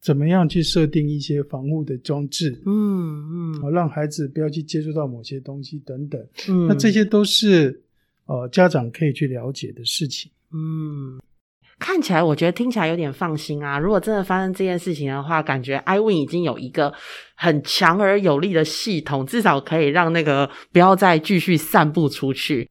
[0.00, 2.60] 怎么样去设定一些防护的装置？
[2.66, 6.20] 嗯嗯，好，让孩子不要去接触到某些东西等等。
[6.48, 7.80] 嗯，那这些都是
[8.26, 10.30] 呃家长可以去了解的事情。
[10.52, 11.18] 嗯。
[11.84, 13.78] 看起来，我觉得听起来有点放心啊。
[13.78, 16.90] 如果真的发生这件事情的话，感觉 iWin 已经有一个
[17.34, 22.70] 很强而有力的系统，至少可以让那个不要再继续散布出去。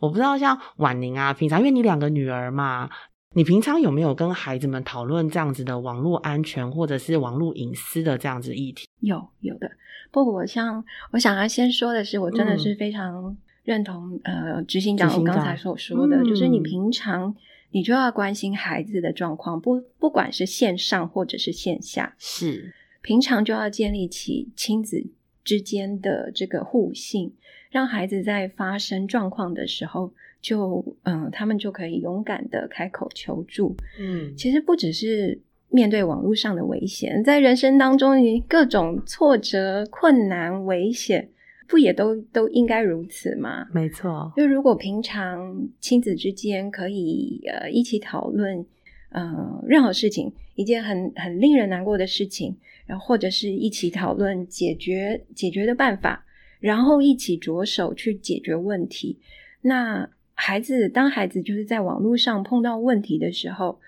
[0.00, 2.90] 我不知道像婉宁啊，平常因为你两个女儿嘛，
[3.34, 8.86] 你平常有没有跟孩子们讨论这样子的网络安全或者是网络隐私的这样子议题？
[9.00, 9.70] 有有的。
[10.12, 17.34] 不过，我像我想要先说的是，我真的是非常认同呃执行长我刚才所说的，就是你平常。
[17.76, 25.04] 你就要关心孩子的状况，不不管是线上或者是线下，是平常就要建立起亲子
[25.44, 27.34] 之间的这个互信，
[27.70, 30.10] 让孩子在发生状况的时候，
[30.40, 33.76] 就嗯，他们就可以勇敢的开口求助。
[34.00, 38.16] 嗯，其实不只是面对网络上的危险，在人生当中，
[38.48, 41.28] 各种挫折、困难、危险。
[41.68, 43.66] 不也都都应该如此吗？
[43.72, 48.64] 没错，就如果平常亲子之间可以呃一起讨论，
[49.10, 56.24] 呃任何事情，一件很很令人难过的事情，然后或者是一起讨论解决解决的办法，
[56.60, 59.18] 然后一起着手去解决问题。
[59.62, 63.78] 那孩子当孩子就是在网络上碰到问题的时候。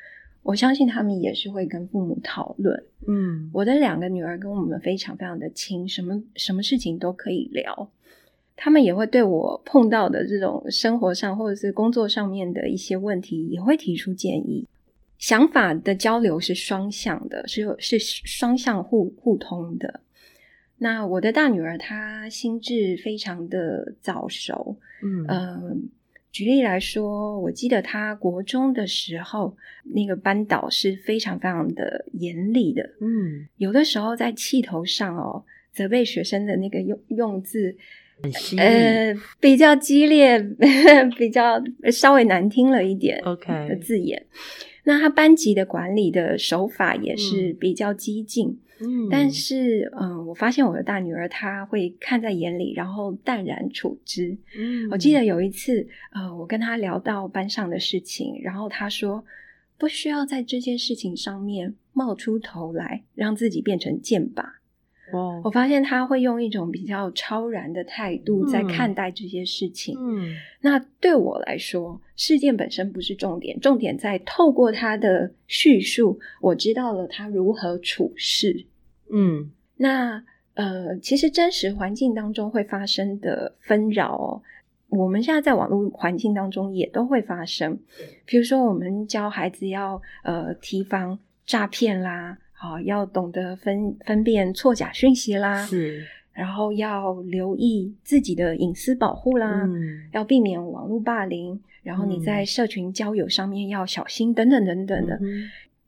[0.48, 2.82] 我相信他们也是会跟父母讨论。
[3.06, 7.90] 嗯，我的两个女儿跟我们非常非常的亲，什么什么事情都可以聊。
[8.56, 14.66] 他们也会对我碰到的这种生活上或者是工作上面的一些问题，也会提出建议。
[15.18, 20.00] 想法的交流是双向的，是是双向互互通的。
[20.78, 25.90] 那我的大女儿她心智非常的早熟，嗯。
[26.30, 29.56] 举例来说，我记得他国中的时候，
[29.94, 32.82] 那个班导是非常非常的严厉的。
[33.00, 37.76] 嗯，有的时候在气头上哦，责备学生的那个用用字，
[38.56, 40.38] 呃，比较激烈，
[41.16, 43.18] 比较稍微难听了一点。
[43.24, 44.26] OK 的字眼，
[44.84, 48.48] 那他班级的管理的手法也是比较激进。
[48.48, 48.58] 嗯，
[49.10, 54.36] 但是，嗯，我发现我的大女儿她会看在眼里，然后淡然处之。
[54.56, 59.24] 嗯，我记得有一次，呃，我跟她聊到班上的事情，然后她说
[59.76, 64.57] 不需要在这件事情上面冒出头来，让自己变成剑拔。
[65.12, 69.96] 哦，我发现他会用一种比较超然的态度在看待这些事情。
[69.98, 78.66] 嗯，那对我来说，事件本身不是重点，重点在透过他的叙述，我知道了他如何处事。
[79.10, 80.22] 嗯，那
[80.54, 84.42] 呃，其实真实环境当中会发生的纷扰，
[84.88, 87.78] 我们现在在网络环境当中也都会发生。
[88.26, 105.18] 比如说，我们教孩子要呃提防诈骗啦，好要懂得分分辨错假讯息啦，是，然后要留意自己的隐私保护啦，嗯要避免网络霸凌，然后你在社群交友上面要小心等等等等的。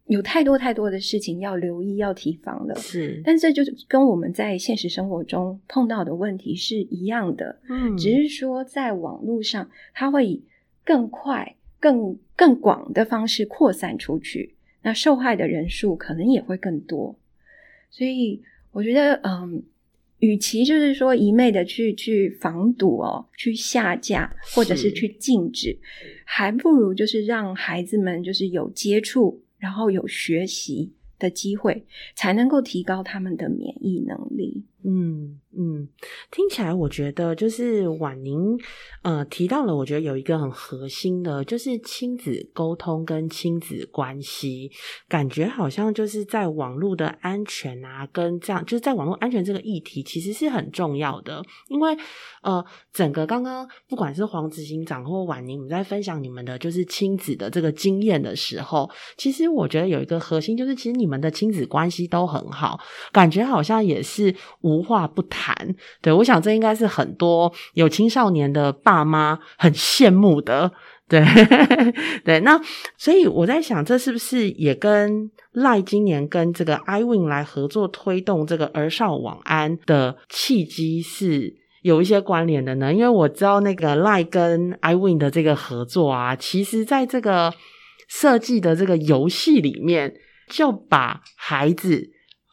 [0.06, 2.74] 有太多太多的事情要留意、要提防了。
[2.74, 7.61] 是，但这就是跟我们在现实生活中碰到的问题是一样的。
[7.68, 10.42] 嗯，只是说在网络上，它会以
[10.85, 14.52] 更快、更更广的方式扩散出去，
[14.83, 17.19] 那受害的人数可能也会更多。
[17.90, 19.62] 所以，我觉得，嗯，
[20.19, 25.79] 与其就是说一昧的去去防堵哦，去下架或者是去禁止，
[26.25, 29.43] 还不如就是让孩子们就是有接触。
[29.61, 34.64] 然后有学习的机会，才能够提高他们的免疫能力。
[34.83, 35.88] 嗯嗯，
[36.31, 38.59] 听起来我觉得就是婉宁
[39.03, 44.71] 呃提到了，我觉得有一个很核心的，就是亲子沟通跟亲子关系，
[45.09, 51.95] 感觉好像就是在网络的安全啊，跟这样就是在网络安全这个议题其实是很重要的，因为
[52.43, 58.88] 呃整个刚刚不管是黄执行长或婉宁，你在分享你们的就是亲子的这个经验的时候，
[59.19, 62.81] 其实我觉得有一个核心就是，其实你们的亲子关系都很好，
[63.12, 64.35] 感觉好像也是。
[64.70, 65.52] 无话不谈，
[66.00, 70.70] 对我想这应该是很多有青少年的爸妈很羡慕的，
[71.09, 71.24] 对
[72.24, 72.38] 对。
[72.40, 72.61] 那
[72.96, 81.52] 所以我在想，这是不是也跟赖今年跟这个 iwin 来合作推动这个儿少网安的契机是
[81.83, 82.94] 有一些关联的呢？
[82.94, 87.52] 因为我知道那个赖跟 iwin 的这个合作啊，其实在这个
[88.09, 90.14] 设计的这个游戏里面，
[90.48, 92.11] 就把孩子。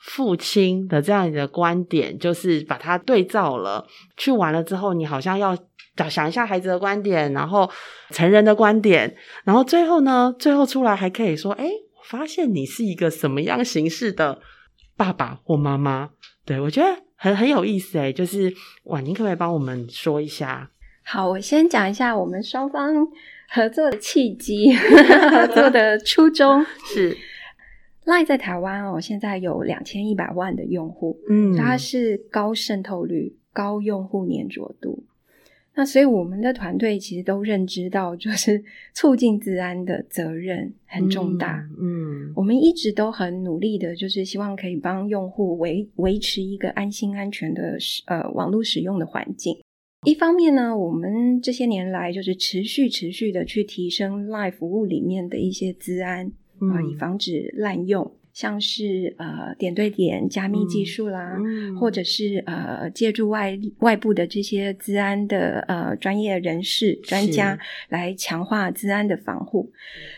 [0.07, 3.85] 父亲的这样的观点，就是把它对照了。
[4.15, 5.55] 去完了之后，你好像要
[6.09, 7.69] 想一下孩子的观点，然后
[8.11, 14.39] 成人的观点，然后最后呢，最后出来还可以说：“哎，我发现你是一个什么样形式的
[14.95, 16.09] 爸爸或妈妈。”
[16.45, 18.53] 对我觉得很很有意思哎，就是
[18.85, 20.71] 婉宁可不可以帮我们说一下？
[21.03, 23.05] 好，我先讲一下我们双方
[23.49, 24.73] 合作的契机，
[25.31, 27.17] 合作的初衷是。
[28.07, 35.03] Line 在台湾哦，现在有两千一百万的用户，嗯，它是高渗透率、高用户粘着度。
[35.75, 49.55] 那所以我们的团队其实都认知到，就是促进治安的责任很重大，嗯，我们一直都很努力的，就是希望可以帮用户维维持一个安心安全的呃网络使用的环境。
[50.05, 56.31] 一方面呢，我们这些年来就是持续持续的去提升 Live 服务里面的一些治安。
[56.59, 61.37] 啊，以防止滥用，像是呃点对点加密技术啦，
[61.79, 67.57] 或者是呃借助外外部的这些治安的呃专业人士专家
[67.89, 69.71] 来强化治安的防护。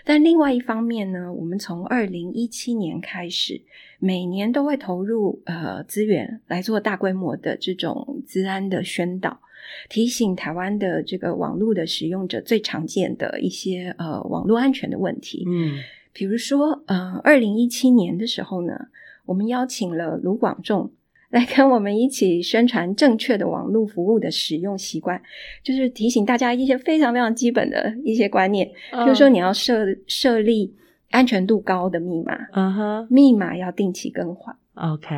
[0.03, 3.61] 但另外一方面呢，我们从二零一七年开始，
[3.99, 9.39] 每年都会投入呃资源来做大规模的这种治安的宣导，
[9.87, 15.45] 提醒台湾的这个网络的使用者最常见的一些呃网络安全的问题。
[15.47, 15.79] 嗯。
[16.11, 18.87] 比如说，呃，二零一七年的时候呢，
[19.25, 20.91] 我们邀请了卢广仲
[21.29, 25.21] 来跟我们一起宣传正确的网络服务的使用习惯，
[25.63, 30.73] 就是提醒大家一些非常非常基本的一些观念，就是说你要设设立
[31.11, 35.15] 安全度高的密码，嗯哼，密码要定期更换，OK，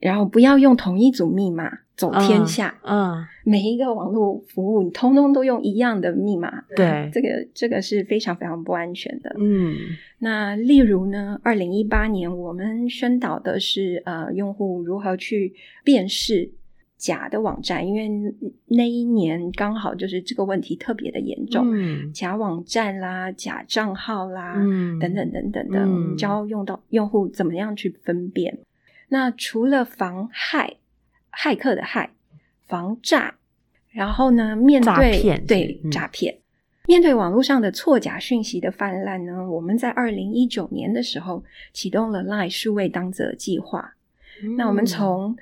[0.00, 2.78] 然后不要用同一组密码走天下。
[2.84, 9.34] 嗯，每一个网络服务你通通都用一样的密码，对，这个这个是非常非常不安全的。
[9.38, 9.76] 嗯，
[10.18, 16.50] 那例如呢，二零一八年我们宣导的是呃，用户如何去辨识
[16.96, 18.08] 假的网站，因为
[18.66, 22.12] 那一年刚好就是这个问题特别的严重，嗯。
[22.12, 24.98] 假网站啦、假账号啦，嗯。
[24.98, 28.58] 等等等等的，我们教用到用户怎么样去分辨。
[29.08, 30.76] 那除了防害，
[31.32, 32.08] 骇客的骇，
[32.66, 33.34] 防诈，
[33.90, 36.38] 然后呢，面对对诈骗，
[36.86, 43.94] 面对网络上的错假讯息的泛滥呢，我们在二零一九年的时候启动了 Line 数位当责计划。
[44.56, 45.36] 那我们从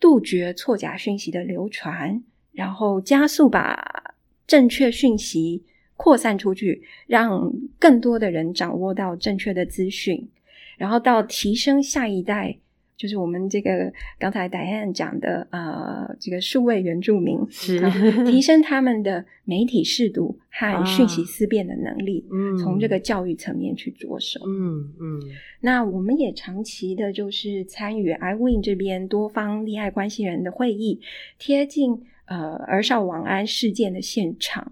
[0.00, 2.22] 杜绝错假讯息的流传，
[2.52, 4.14] 然后加速把
[4.46, 5.64] 正确讯息
[5.96, 10.28] 扩散出去，让更多的人掌握到正确的资讯，
[10.76, 12.58] 然后到提升下一代。
[13.02, 17.80] 就是我们这个刚才戴安讲的，呃，这个数位原住民是
[18.24, 25.20] 提升他们的媒体视读和讯息思辨的能力，嗯，从这个教育层面去着手，嗯嗯。
[25.62, 31.00] 那我们也长期的就是参与 iWin 这边多方利害关系人的会议，
[31.40, 34.70] 贴近呃儿少网安事件的现场。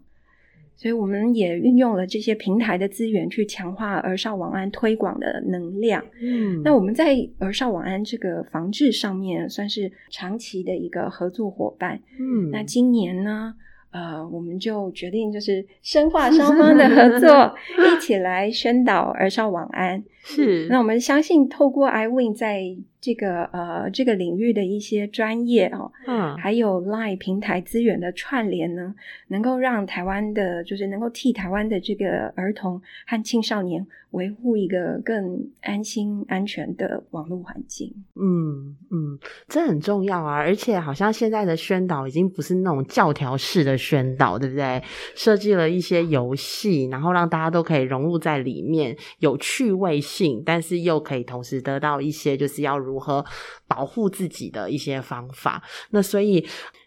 [0.81, 6.03] 所以我们也运用了这些平台的资源去强化儿少网安推广的能量。
[6.23, 12.01] 嗯，那我们在儿少网安这个防治上面算是长期的一个合作伙伴。
[12.19, 13.55] 嗯，那今年呢？
[13.93, 20.03] 呃，我们就决定就是深化 双方的合作，一起来宣导儿少网安。
[20.23, 22.63] 是，那我们相信透过 iWin 在
[23.01, 28.95] 这个呃这个领域的一些专业哦，嗯，还有 Line 平台资源的串联呢，
[29.29, 37.95] 能够让台湾的，就是能够替台湾的这个儿童和青少年维护一个更安心安全的网络环境。
[38.17, 40.35] 嗯嗯，这很重要啊！
[40.35, 44.83] 而且好像现在的宣导已经不是那种教条式的宣导，对不对？
[45.15, 53.25] 设计了一些游戏，然后让大家都可以融入在里面，有趣味性，但是又可以同时得到一些就是要如何
[53.67, 55.63] 保护自己的一些方法。
[55.91, 56.47] 那所以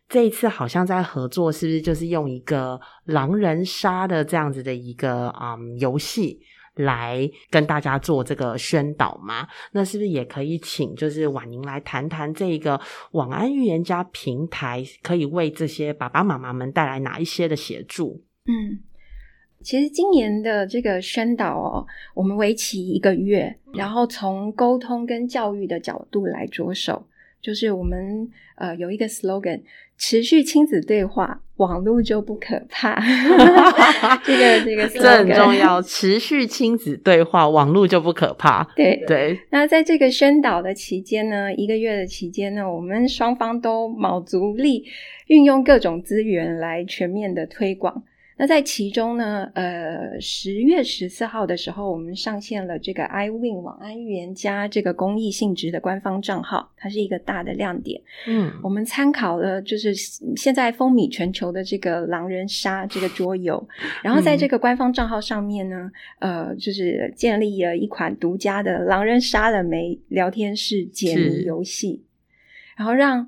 [0.09, 6.39] 这一次好像在合作，是不是就是用一个狼人杀的这样子的一个嗯游戏？
[6.77, 9.47] 来跟大家做这个宣导吗？
[9.73, 12.81] 那是不是也可以请就是婉宁来谈谈这个
[13.11, 18.19] 网安预言家平台可以为这些爸爸妈妈们带来哪一些的协助？
[18.47, 18.81] 嗯，
[19.63, 27.07] 其实今年的这个宣导哦，我们为期一个月，然后从沟通跟教育的角度来着手，
[27.41, 29.61] 就是我们呃有一个 slogan。
[29.95, 32.99] 持续亲子对话，网络就不可怕。
[34.25, 35.79] 这个这个 这很重要。
[35.81, 38.67] 持续亲子对话，网络就不可怕。
[38.75, 39.39] 对对。
[39.51, 44.83] 那在这个宣导的期间呢，一个月的期间呢，我们双方都卯足力，
[45.27, 48.03] 运用各种资源来全面的推广。
[48.35, 58.01] 那在其中呢，呃，十月十四号的时候，我们上线了这个 iWin 网安预言家这个公益性质的官方账号，它是一个大的亮点。
[58.27, 59.93] 嗯，我们参考了就是
[60.35, 63.67] 现在风靡全球的这个狼人杀这个桌游，
[64.01, 72.03] 然后在这个官方账号上面呢，呃，就是建立了一款独家的狼人杀了没聊天室解谜游戏，
[72.75, 73.27] 然后让。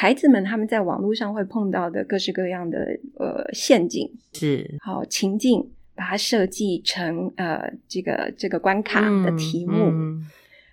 [0.00, 9.92] 孩子们他们在网络上会碰到的各式各样的呃陷阱是好情境，把它设计成呃这个这个关卡的题目。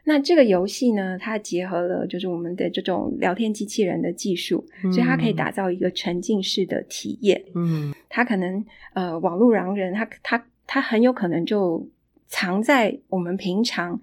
[0.04, 4.64] 那这个游戏呢，它结合了就是我们的这种聊天机器人的技术，
[4.94, 7.44] 所以它可以打造一个沉浸式的体验。
[7.56, 8.64] 嗯，它可能
[8.94, 11.90] 呃网络狼人，他他他很有可能就
[12.28, 14.00] 藏在我们平常。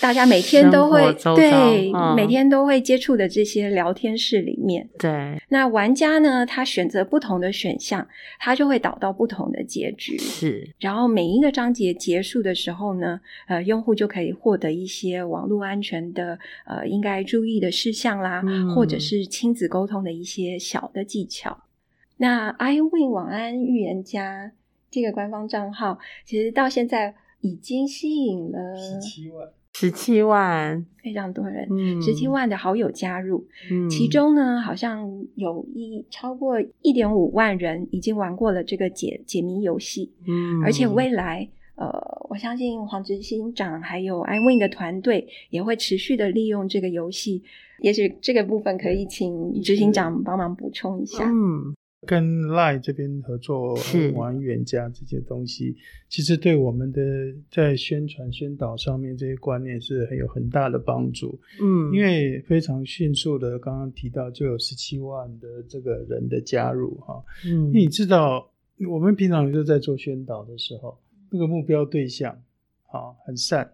[0.00, 8.06] 大家每天都会对每天都会接触的这些聊天室里面，对那玩家呢，他选择不同的选项，
[8.38, 10.18] 他就会导到不同的结局。
[10.18, 18.42] 是，然后每一个章节结束的时候呢，呃，用户就可以获得一些网络安全的呃应该注意的事项啦，
[18.74, 21.56] 或者是亲子沟通的一些小的技巧。
[22.16, 24.52] 那 iWin 晚安预言家
[24.90, 29.48] 这个官方账号，其实到现在已经吸引了十七万。
[29.74, 31.68] 十七万，非常多人，
[32.00, 33.44] 十七万的好友加入，
[33.90, 41.90] 其中呢，好像有一超过一点五万人已经玩过了这个解解谜游戏，嗯，而且未来，呃，
[42.30, 47.42] 我相信黄执行长还有 iWin 的团队也会持续的利用这个游戏，
[47.80, 51.28] 也许这个部分可以请执行长帮忙补充一下。
[51.28, 51.74] 嗯，
[52.06, 53.76] 跟 Line 这边合作
[54.14, 55.76] 玩远家这些东西，
[56.08, 57.00] 其实对我们的
[57.50, 61.38] 在宣传宣导上面这些观念是很有很大的帮助。
[61.60, 67.24] 嗯，因为非常迅速的，刚刚提到就有十七万的这个人的加入哈。
[67.46, 68.50] 嗯，你知道
[68.88, 70.98] 我们平常就在做宣导的时候，
[71.30, 72.32] 那个目标对象
[72.90, 73.72] 啊很善，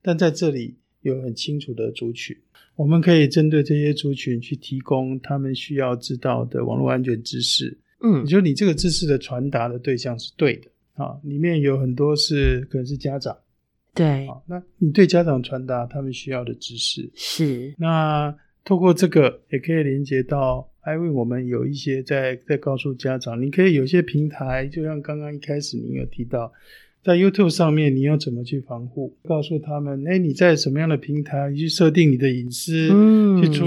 [0.00, 2.36] 但在这里有很清楚的族群。
[2.74, 7.78] 我们可以针对这些族群去提供他们需要知道的网络安全知识。
[8.00, 13.36] 嗯，也就你这个知识的传达的对象是对的啊，里面有很多是可能是家长。
[13.94, 17.74] 对，那你对家长传达他们需要的知识是。
[17.78, 18.34] 那
[18.64, 26.50] 透过这个也可以连接到，i 为我们有一些在在告诉家长，你可以有些平台，就像刚刚一开始您有提到。
[27.02, 29.16] 在 YouTube 上面，你要怎么去防护？
[29.24, 32.88] 告诉他们，哎，你在什么样的平台去设定你的隐私，
[33.40, 33.64] 去出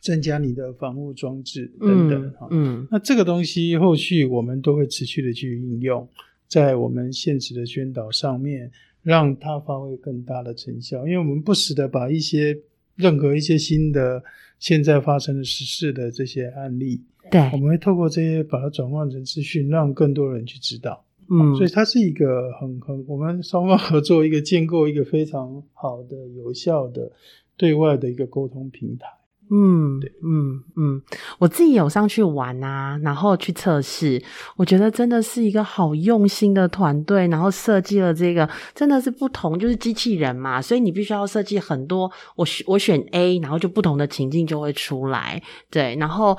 [0.00, 2.48] 增加你的防护装置等等哈。
[2.50, 6.08] 嗯，那这个东西后续我们都会持续的去应用
[6.48, 8.70] 在我们现实的宣导上面，
[9.02, 11.06] 让它发挥更大的成效。
[11.06, 12.56] 因为我们不时的把一些
[12.94, 14.22] 任何一些新的
[14.58, 21.04] 现在发生的实事的这些案例，对，我们会透过这些把它转换成资讯，让更多人去知道。
[21.28, 27.12] 嗯，所以它是一个很很我们双方合作一个建构一个非常好的有效的
[27.56, 29.06] 对外的一个沟通平台。
[29.50, 31.02] 嗯，对，嗯嗯，
[31.38, 34.22] 我自己有上去玩啊，然后去测试，
[34.56, 42.10] 我觉得真的是一个好用心的团队，然后设计了这个真的是不同，就是机器人嘛，所以你必须要设计很多。
[42.34, 46.36] 我我选 A，然后就不同的情境就会出来，对，然后。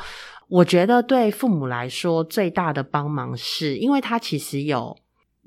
[0.50, 4.96] 我觉得对父母来说最大的帮忙是，因为他其实有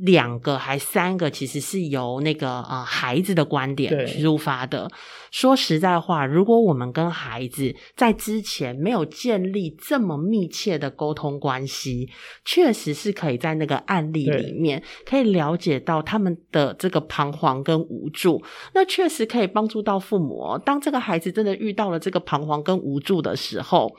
[0.01, 4.91] 两个还三个，其实是由那个呃孩子的观点出发的。
[5.31, 12.09] 说实在话，如果我们跟孩子在之前没有建立这么密切的沟通关系，
[12.45, 18.43] 确实是可以在那个案例里面可以了解到他们的这个彷徨跟无助。
[18.75, 20.59] 那确实可以帮助到父母。
[20.65, 23.95] 当这个孩子真的遇到了这个彷徨跟无助的时候。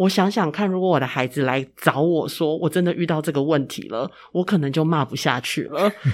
[0.00, 5.92] 我想想看，如果我的孩子来找我说，我真的遇到这个问题了，我可能就骂不下去了。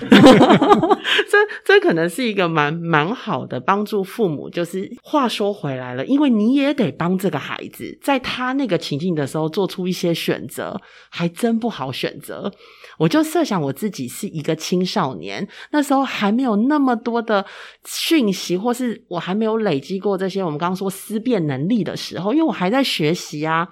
[1.31, 4.51] 这这可能是一个蛮蛮好的帮助父母。
[4.51, 12.53] 就是话说回来了，因为你也得帮这个孩子，在他那个情境的时候做出一些选择，还真不好选择。
[12.99, 17.47] 我就设想我自己是一个青少年，那时候还没有那么多的
[17.85, 23.69] 讯息，或是我还没有累积过这些我们刚刚说思辨能力的时候，因为我还在学习啊。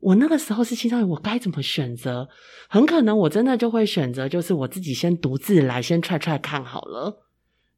[0.00, 2.28] 我那个时候是青少年，我该怎么选择？
[2.68, 7.24] 很可能我真的就会选择，就是我自己先独自来，先踹踹看好了。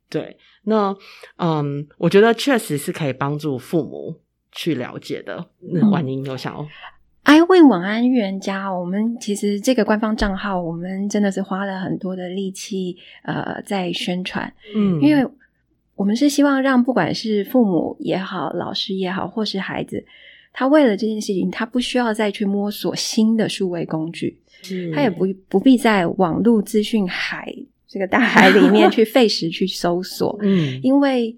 [0.09, 0.95] 对，那
[1.37, 4.21] 嗯，我觉得确实是可以帮助父母
[4.53, 5.51] 去了解的。
[5.73, 6.67] 那婉宁有想哦。
[7.23, 14.53] i win 晚安预言家，我们其实这个官方账号，我们真的是花了很多的力气，呃，在宣传。
[14.75, 15.25] 嗯，因为
[15.95, 20.05] 我们是希望让不管是父母也好，老师也好，或是孩子，
[20.53, 24.39] 他为了这件事情，他不需要再去摸索新的数位工具，
[24.95, 27.55] 他也不不必在网络资讯海
[27.89, 30.39] 这个大海里面 去费时去搜索。
[30.43, 31.37] 嗯，因为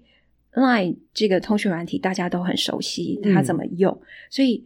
[0.53, 4.65] Line 这个通讯软体大家都很熟悉，它怎么用，所以。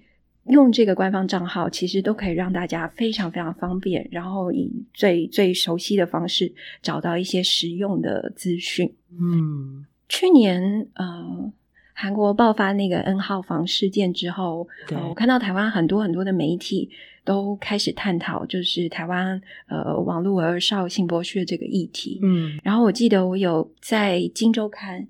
[0.50, 6.50] 用这个官方账号，其实都可以让大家非常非常方便，然后以最最熟悉的方式
[6.82, 8.90] 找到一些实用的资讯。
[9.12, 11.52] 嗯，去年呃，
[12.00, 14.68] 韩国爆发那个 N 号房事件之后，
[15.10, 16.92] 我看到台湾很多很多的媒体
[17.26, 22.20] 都开始探讨，就是台湾呃网络儿少性剥削这个议题。
[22.22, 25.02] 嗯，然后我记得我有在《金周刊》。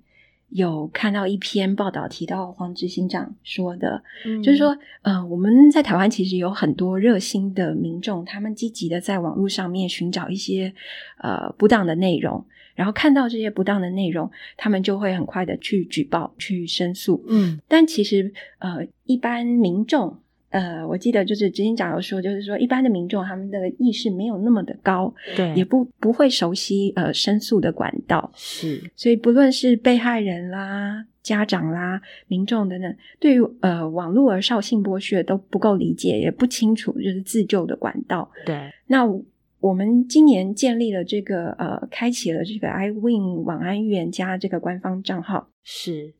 [0.50, 4.02] 有看到一篇报道提到黄执行长说的，
[4.42, 10.74] 就是说，呃，我们在台湾其实有很多热心的民众，他们积极的在网络上面寻找一些
[11.18, 12.46] 呃不当的内容，
[12.78, 17.22] 然后看到这些不当的内容，他们就会很快的去举报、去申诉。
[17.28, 20.18] 嗯，但其实呃，一般民众。
[20.50, 38.32] 呃，我记得就是执行长有说，就是说一般的民众他们的意识没有那么的高，对，也不不会熟悉呃申诉的管道，是，所以不论是被害人啦、家长啦、民众等等，对于呃网络儿少性剥削都不够理解，也不清楚就是自救的管道。
[38.46, 39.06] 对，那
[39.68, 46.14] 我们今年建立了这个呃，开启了这个 i win 晚安预言家这个官方账号，是。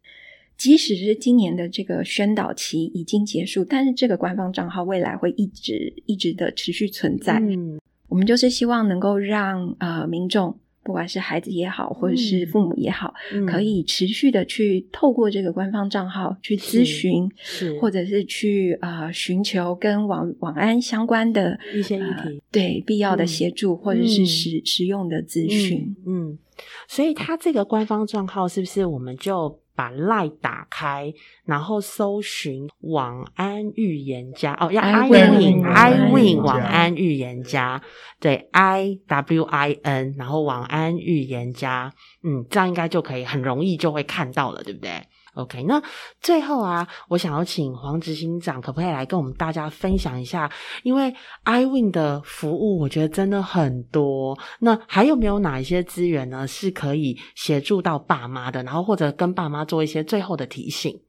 [0.58, 7.40] 即使是今年的这个宣导期已经结束，但是这个官方账号未来会一直一直的持续存在。
[7.40, 7.80] 嗯，
[8.10, 13.14] 我们就是希望能够让呃民众，不管是孩子也好，或者是父母也好，
[13.46, 17.30] 可以持续的去透过这个官方账号去咨询，
[17.78, 25.94] 或者是去呃寻求跟网网安相关的一些议题，对必要的协助或者是实实用的咨询。
[26.06, 26.40] 嗯，
[26.88, 29.60] 所以他这个官方账号是不是我们就？
[29.78, 31.14] 把 Line 打开，
[31.46, 37.80] 然后搜寻晚安预言家哦，要 I win I win 晚安预言家，
[38.20, 44.92] 对 I W I N，然后晚安预言家，嗯，这样应该就可以很容易就会看到了，对不对
[45.38, 45.82] ？OK，那
[46.20, 50.52] 最后啊，我想要请黄执行长，可不可以来跟我们大家分享一下？
[50.84, 51.14] 因为
[51.46, 54.38] iWin 的服务，我觉得真的很多。
[54.60, 58.64] 那还有没有哪一些资源呢，是可以协助到爸妈的？
[58.64, 61.00] 然后或者跟爸妈做一些最后的提醒？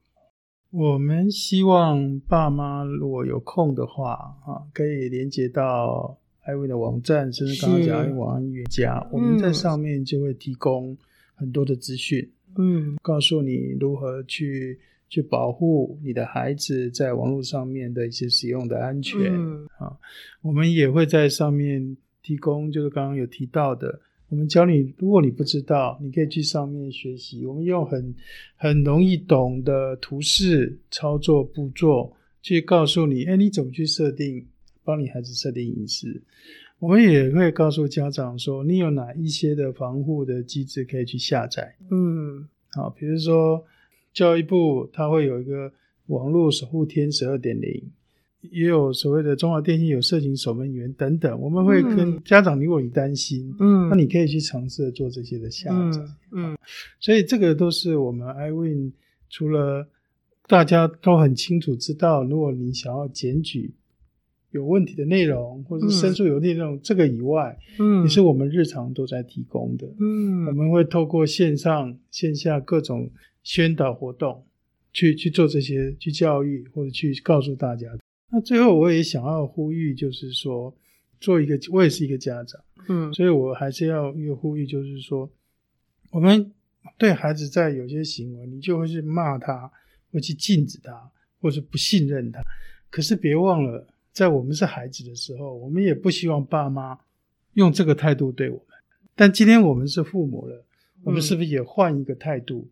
[0.71, 4.11] 我们希望爸妈如果有空的话，
[4.45, 6.15] 啊，可以连接到
[6.45, 10.95] iWin 的网站，甚至刚刚讲网安预家，我们在上面就会提供
[11.33, 12.31] 很多的资讯。
[12.57, 19.33] 嗯，告诉你如何去去保护你的孩子在网络上面的一些使用的安全
[19.77, 19.97] 啊。
[20.41, 27.45] 我们也会在上面提供，就是刚刚有提到的，我们教你，如果你不知道，你可以去上面学习。
[27.45, 28.13] 我们用很
[28.55, 34.45] 很容易懂的图示操作步骤去告诉你，哎，你怎么去设定，
[34.83, 36.21] 帮你孩子设定隐私。
[36.79, 41.75] 我们也会告诉家长说，你有哪一些的防护的机制可以去下载。
[41.91, 43.65] 嗯，好，比如说
[44.13, 45.71] 教育部它会有一个
[46.07, 47.83] 网络守护天十二点零，
[48.51, 51.37] 也有所谓的中华电信有色情守门员等等。
[51.41, 56.01] 我们会跟家长，如果你担心，嗯，那你可以去尝试做这些的下载。
[56.31, 56.57] 嗯，
[57.01, 58.93] 所以这个都是我们 iWin
[59.29, 59.85] 除了
[60.47, 63.73] 大家都很清楚知道，如果你想要检举。
[64.51, 69.87] 有问题的内容，或者是申诉有内容，这个以外，嗯，也是我们日常都在提供的。
[69.99, 73.11] 嗯，我们会透过线上、线下各种
[73.43, 74.43] 宣导活动，
[74.91, 77.87] 去去做这些，去教育或者去告诉大家。
[78.31, 80.75] 那最后，我也想要呼吁，就是说，
[81.19, 85.29] 做一个，我也是一个家长，嗯，所以我还是要一个呼吁，就是说，
[86.09, 86.51] 我们
[86.97, 89.71] 对孩子在有些行为，你就会去骂他，
[90.11, 92.41] 会去禁止他，或是不信任他，
[92.89, 93.85] 可是别忘了。
[94.11, 96.99] 在我们是孩子的时候，我们也不希望爸妈
[97.53, 98.65] 用这个态度对我们。
[99.15, 100.65] 但今天我们是父母了，
[101.03, 102.67] 我们是不是也换一个态度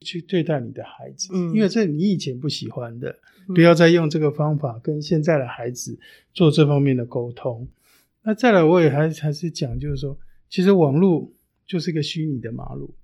[0.00, 1.30] 去对待你的孩子？
[1.32, 3.16] 嗯，因为这你以前不喜欢的，
[3.48, 5.98] 不要再用这个方法跟现在的孩子
[6.32, 7.68] 做这方面的沟通。
[8.22, 10.16] 那再来，我也还还是讲，就是说，
[10.48, 11.32] 其实网络
[11.66, 12.94] 就是一个虚拟的马路，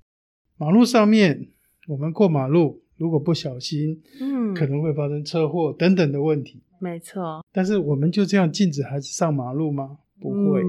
[0.56, 1.48] 马路上面
[1.88, 6.60] 我们过马路，如果不小心，嗯，可能会发生车祸等等的问题。
[6.78, 9.98] 没错，但是我们就这样禁止孩子上马路吗？
[10.20, 10.62] 不会。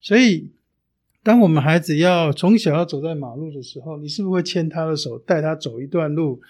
[0.00, 0.50] 所以，
[1.22, 6.40] 当我们孩子要从小要走在马路的时候，你是不是会牵他的手，带他走一段路，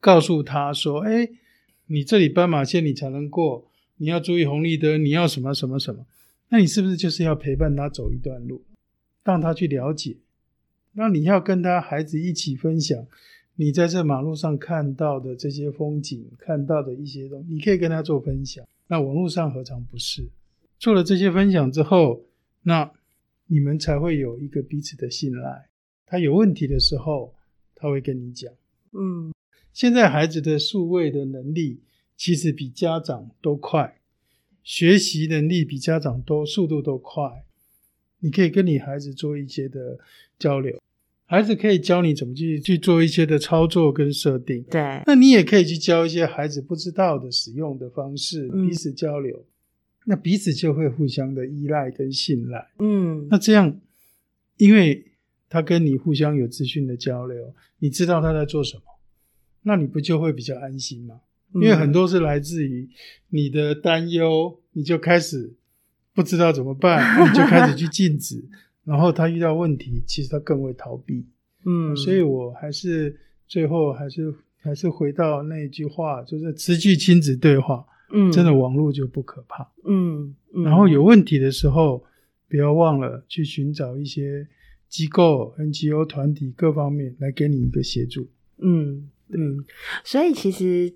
[0.00, 1.28] 告诉他说：“哎，
[1.86, 6.06] 你这里斑马线你才能过，你要注意红绿灯，你要什么什么什么？”
[6.50, 8.62] 那你是不是就是要陪伴他走一段路，
[9.24, 10.16] 让他去了解？
[10.92, 13.06] 那你要跟他孩子一起分享。
[13.56, 18.66] 你在这马路上看到的这些风景，看到的一些东西，你可以跟他做分享。
[18.88, 20.28] 那网络上何尝不是？
[20.78, 22.24] 做了这些分享之后，
[22.62, 22.90] 那
[23.46, 25.68] 你们才会有一个彼此的信赖。
[26.04, 27.32] 他有问题的时候，
[27.74, 28.52] 他会跟你讲。
[28.92, 29.32] 嗯，
[29.72, 31.80] 现在孩子的数位的能力
[32.16, 34.00] 其实比家长都快，
[34.62, 37.44] 学习能力比家长都速度都快。
[38.18, 39.98] 你可以跟你孩子做一些的
[40.38, 40.78] 交流。
[41.34, 49.44] 孩子可以教你怎么去去做一些的操作跟设定，对，那你也可以去教一些孩子不知道的使用的方式，彼此交流，
[50.04, 53.80] 那彼此就会互相的依赖跟信赖，嗯，那这样，
[54.58, 55.04] 因为
[55.48, 58.82] 他跟你互相有资讯的交流，你知道他在做什么，
[59.64, 61.16] 那你不就会比较安心吗？
[61.54, 62.88] 因为很多是来自于
[63.30, 65.52] 你的担忧，你就开始
[66.14, 68.44] 不知道怎么办，你就开始去禁止。
[68.84, 71.24] 然后他遇到问题，其实他更会逃避，
[71.64, 73.18] 嗯，所以我还是
[73.48, 82.04] 最后还是还是回到那一句话，就是持续亲子对话，嗯，真的网络就不可怕，嗯，然后有问题的时候，
[82.48, 84.46] 不要忘了去寻找一些
[84.88, 88.28] 机构、NGO 团体各方面来给你一个协助，
[88.58, 89.64] 嗯嗯，
[90.04, 90.94] 所以其实。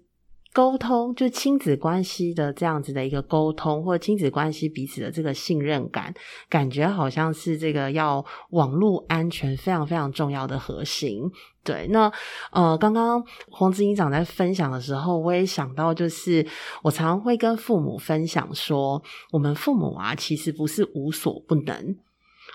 [0.52, 6.12] 沟通就亲子关系的这样子的一个沟通，或者亲子关系彼此的这个信任感，
[6.48, 11.30] 感觉好像是这个要网络安全非常非常重要的核心。
[11.62, 12.10] 对，那
[12.50, 16.44] 呃，刚刚黄子英长在分享的时候，我也想到，就是
[16.82, 21.96] 我常常会跟父母分享说，我们父母啊，其实不是无所不能。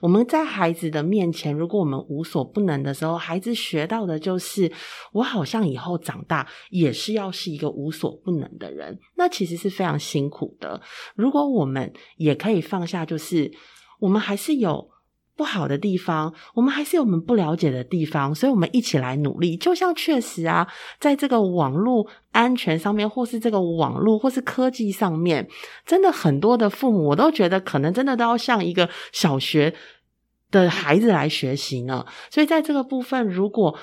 [0.04, 4.70] 我们在孩子的面前，如果我们无所不能的时候，孩子学到的就是
[5.14, 10.82] 我好像以后长大也是要是一个无所不能的人，那其实是非常辛苦的。
[11.16, 13.50] 如果我们也可以放下，就是
[14.02, 14.90] 我们还是有。
[15.36, 19.58] 不好的地方，我们还是有我们不了解的地方，所以我们一起来努力。
[19.58, 20.68] 就像确实啊，
[21.00, 25.48] 在这个网络安全上面，或是这个网络或是科技上面，
[25.86, 29.74] 真的很多的父母，我都觉得可能真的都要像一个小学
[30.52, 32.06] 的孩子来学习呢。
[32.30, 33.78] 所以在这个部分，如果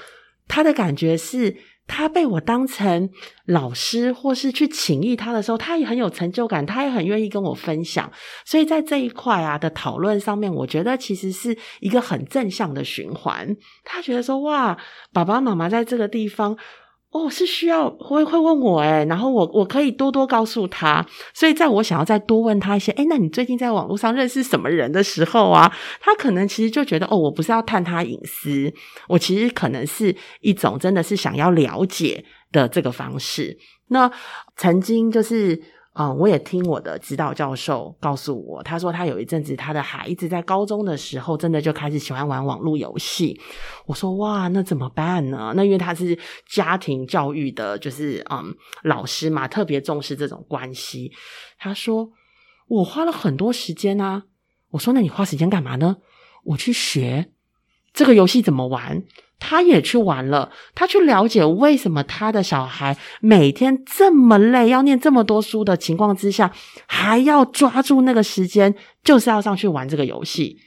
[0.49, 1.57] 他的感觉是。
[1.93, 3.11] 他被我当成
[3.47, 8.09] 老师，或是去请益他的时候，他也很有成就感，他也很愿意跟我分享。
[8.45, 13.57] 所以在这一块啊的讨论上面，我觉得其实是一个很正向的循环。
[13.83, 14.79] 他觉得说，哇，
[15.13, 16.57] 爸爸妈妈在这个地方。
[17.13, 21.05] 哦，是需要会会问我诶然后我我可以多多告诉他，
[21.35, 28.73] 所以在我想要再多问他一些，诶那你最近在网络上认识什么人的时候啊，他可能其实就觉得，哦，我不是要探他隐私，
[29.09, 33.59] 我其实可能是一种真的是想要了解的这个方式。
[33.89, 34.11] 那
[34.57, 35.61] 曾经就是。
[35.95, 43.41] 嗯，我也听我的指导教授告诉我，他说他有一阵子他的孩子在高中的时候，真的就开始喜欢玩网络游戏。
[43.87, 45.53] 我说哇，那怎么办呢？
[45.57, 46.17] 那因为他是
[46.49, 51.11] 家庭教育的，就是嗯老师嘛，特别重视这种关系。
[51.59, 52.09] 他说
[52.69, 54.25] 我花了很多时间啊。
[54.71, 55.97] 我说那你花时间干嘛呢？
[56.45, 57.33] 我去学
[57.93, 59.03] 这个游戏怎么玩。
[59.41, 66.53] 他也去玩了，他去了解为什么他的小孩每天这么累，要念这么多书的情况之下，
[66.87, 68.73] 还要抓住那个时间，
[69.03, 70.59] 就是要上去玩这个游戏。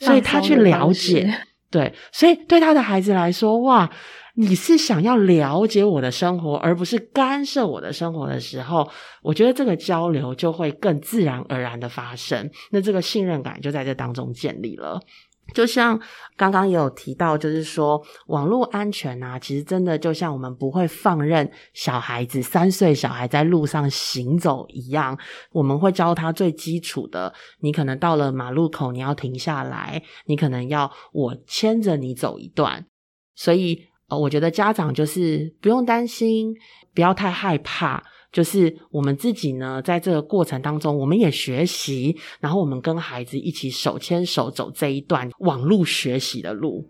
[0.00, 3.90] 所以他去了解，对，所以对他的孩子来说，哇，
[4.36, 8.88] 你是想要了解我的生活，而不是干涉我的生活的时候，
[9.22, 15.00] 我觉得这个交流就会更自然而然的发生，那这个信任感就在这当中建立了。
[15.54, 15.98] 就像
[16.36, 25.18] 刚刚也有提到，就是说网络安全啊，其实真的就像我们不会放任小孩子三岁小孩在路上行走一样，
[25.50, 27.32] 我们会教他最基础的。
[27.60, 32.86] 你可能到了马路口，你要停下来，你可能要我牵着你走一段。
[33.34, 36.54] 所以，呃，我觉得家长就是不用担心，
[36.94, 38.04] 不要太害怕。
[38.30, 46.88] 就是我们自己呢，在这个过程当中，我们也学习，然后我们跟孩子一起手牵手走这一段网路学习的路。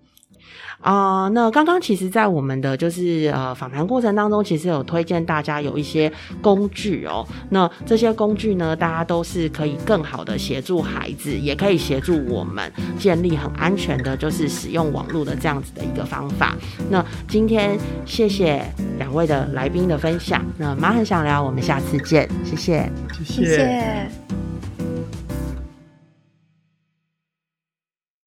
[0.81, 6.11] 啊，那刚刚其实，在我们的就是呃访谈过程当中，其实有推荐大家有一些
[6.41, 7.26] 工具哦。
[7.51, 16.57] 那这些工具呢，大家都是可以更好的协助孩子，也可以协助我们建立很安全的，就是使用网络的这样子的一个方法。
[16.89, 17.76] 那今天
[18.07, 18.64] 谢谢
[18.99, 20.45] 两位的来宾的分享。
[20.57, 22.91] 那妈很想聊，我们下次见，谢谢，
[23.24, 24.09] 谢谢。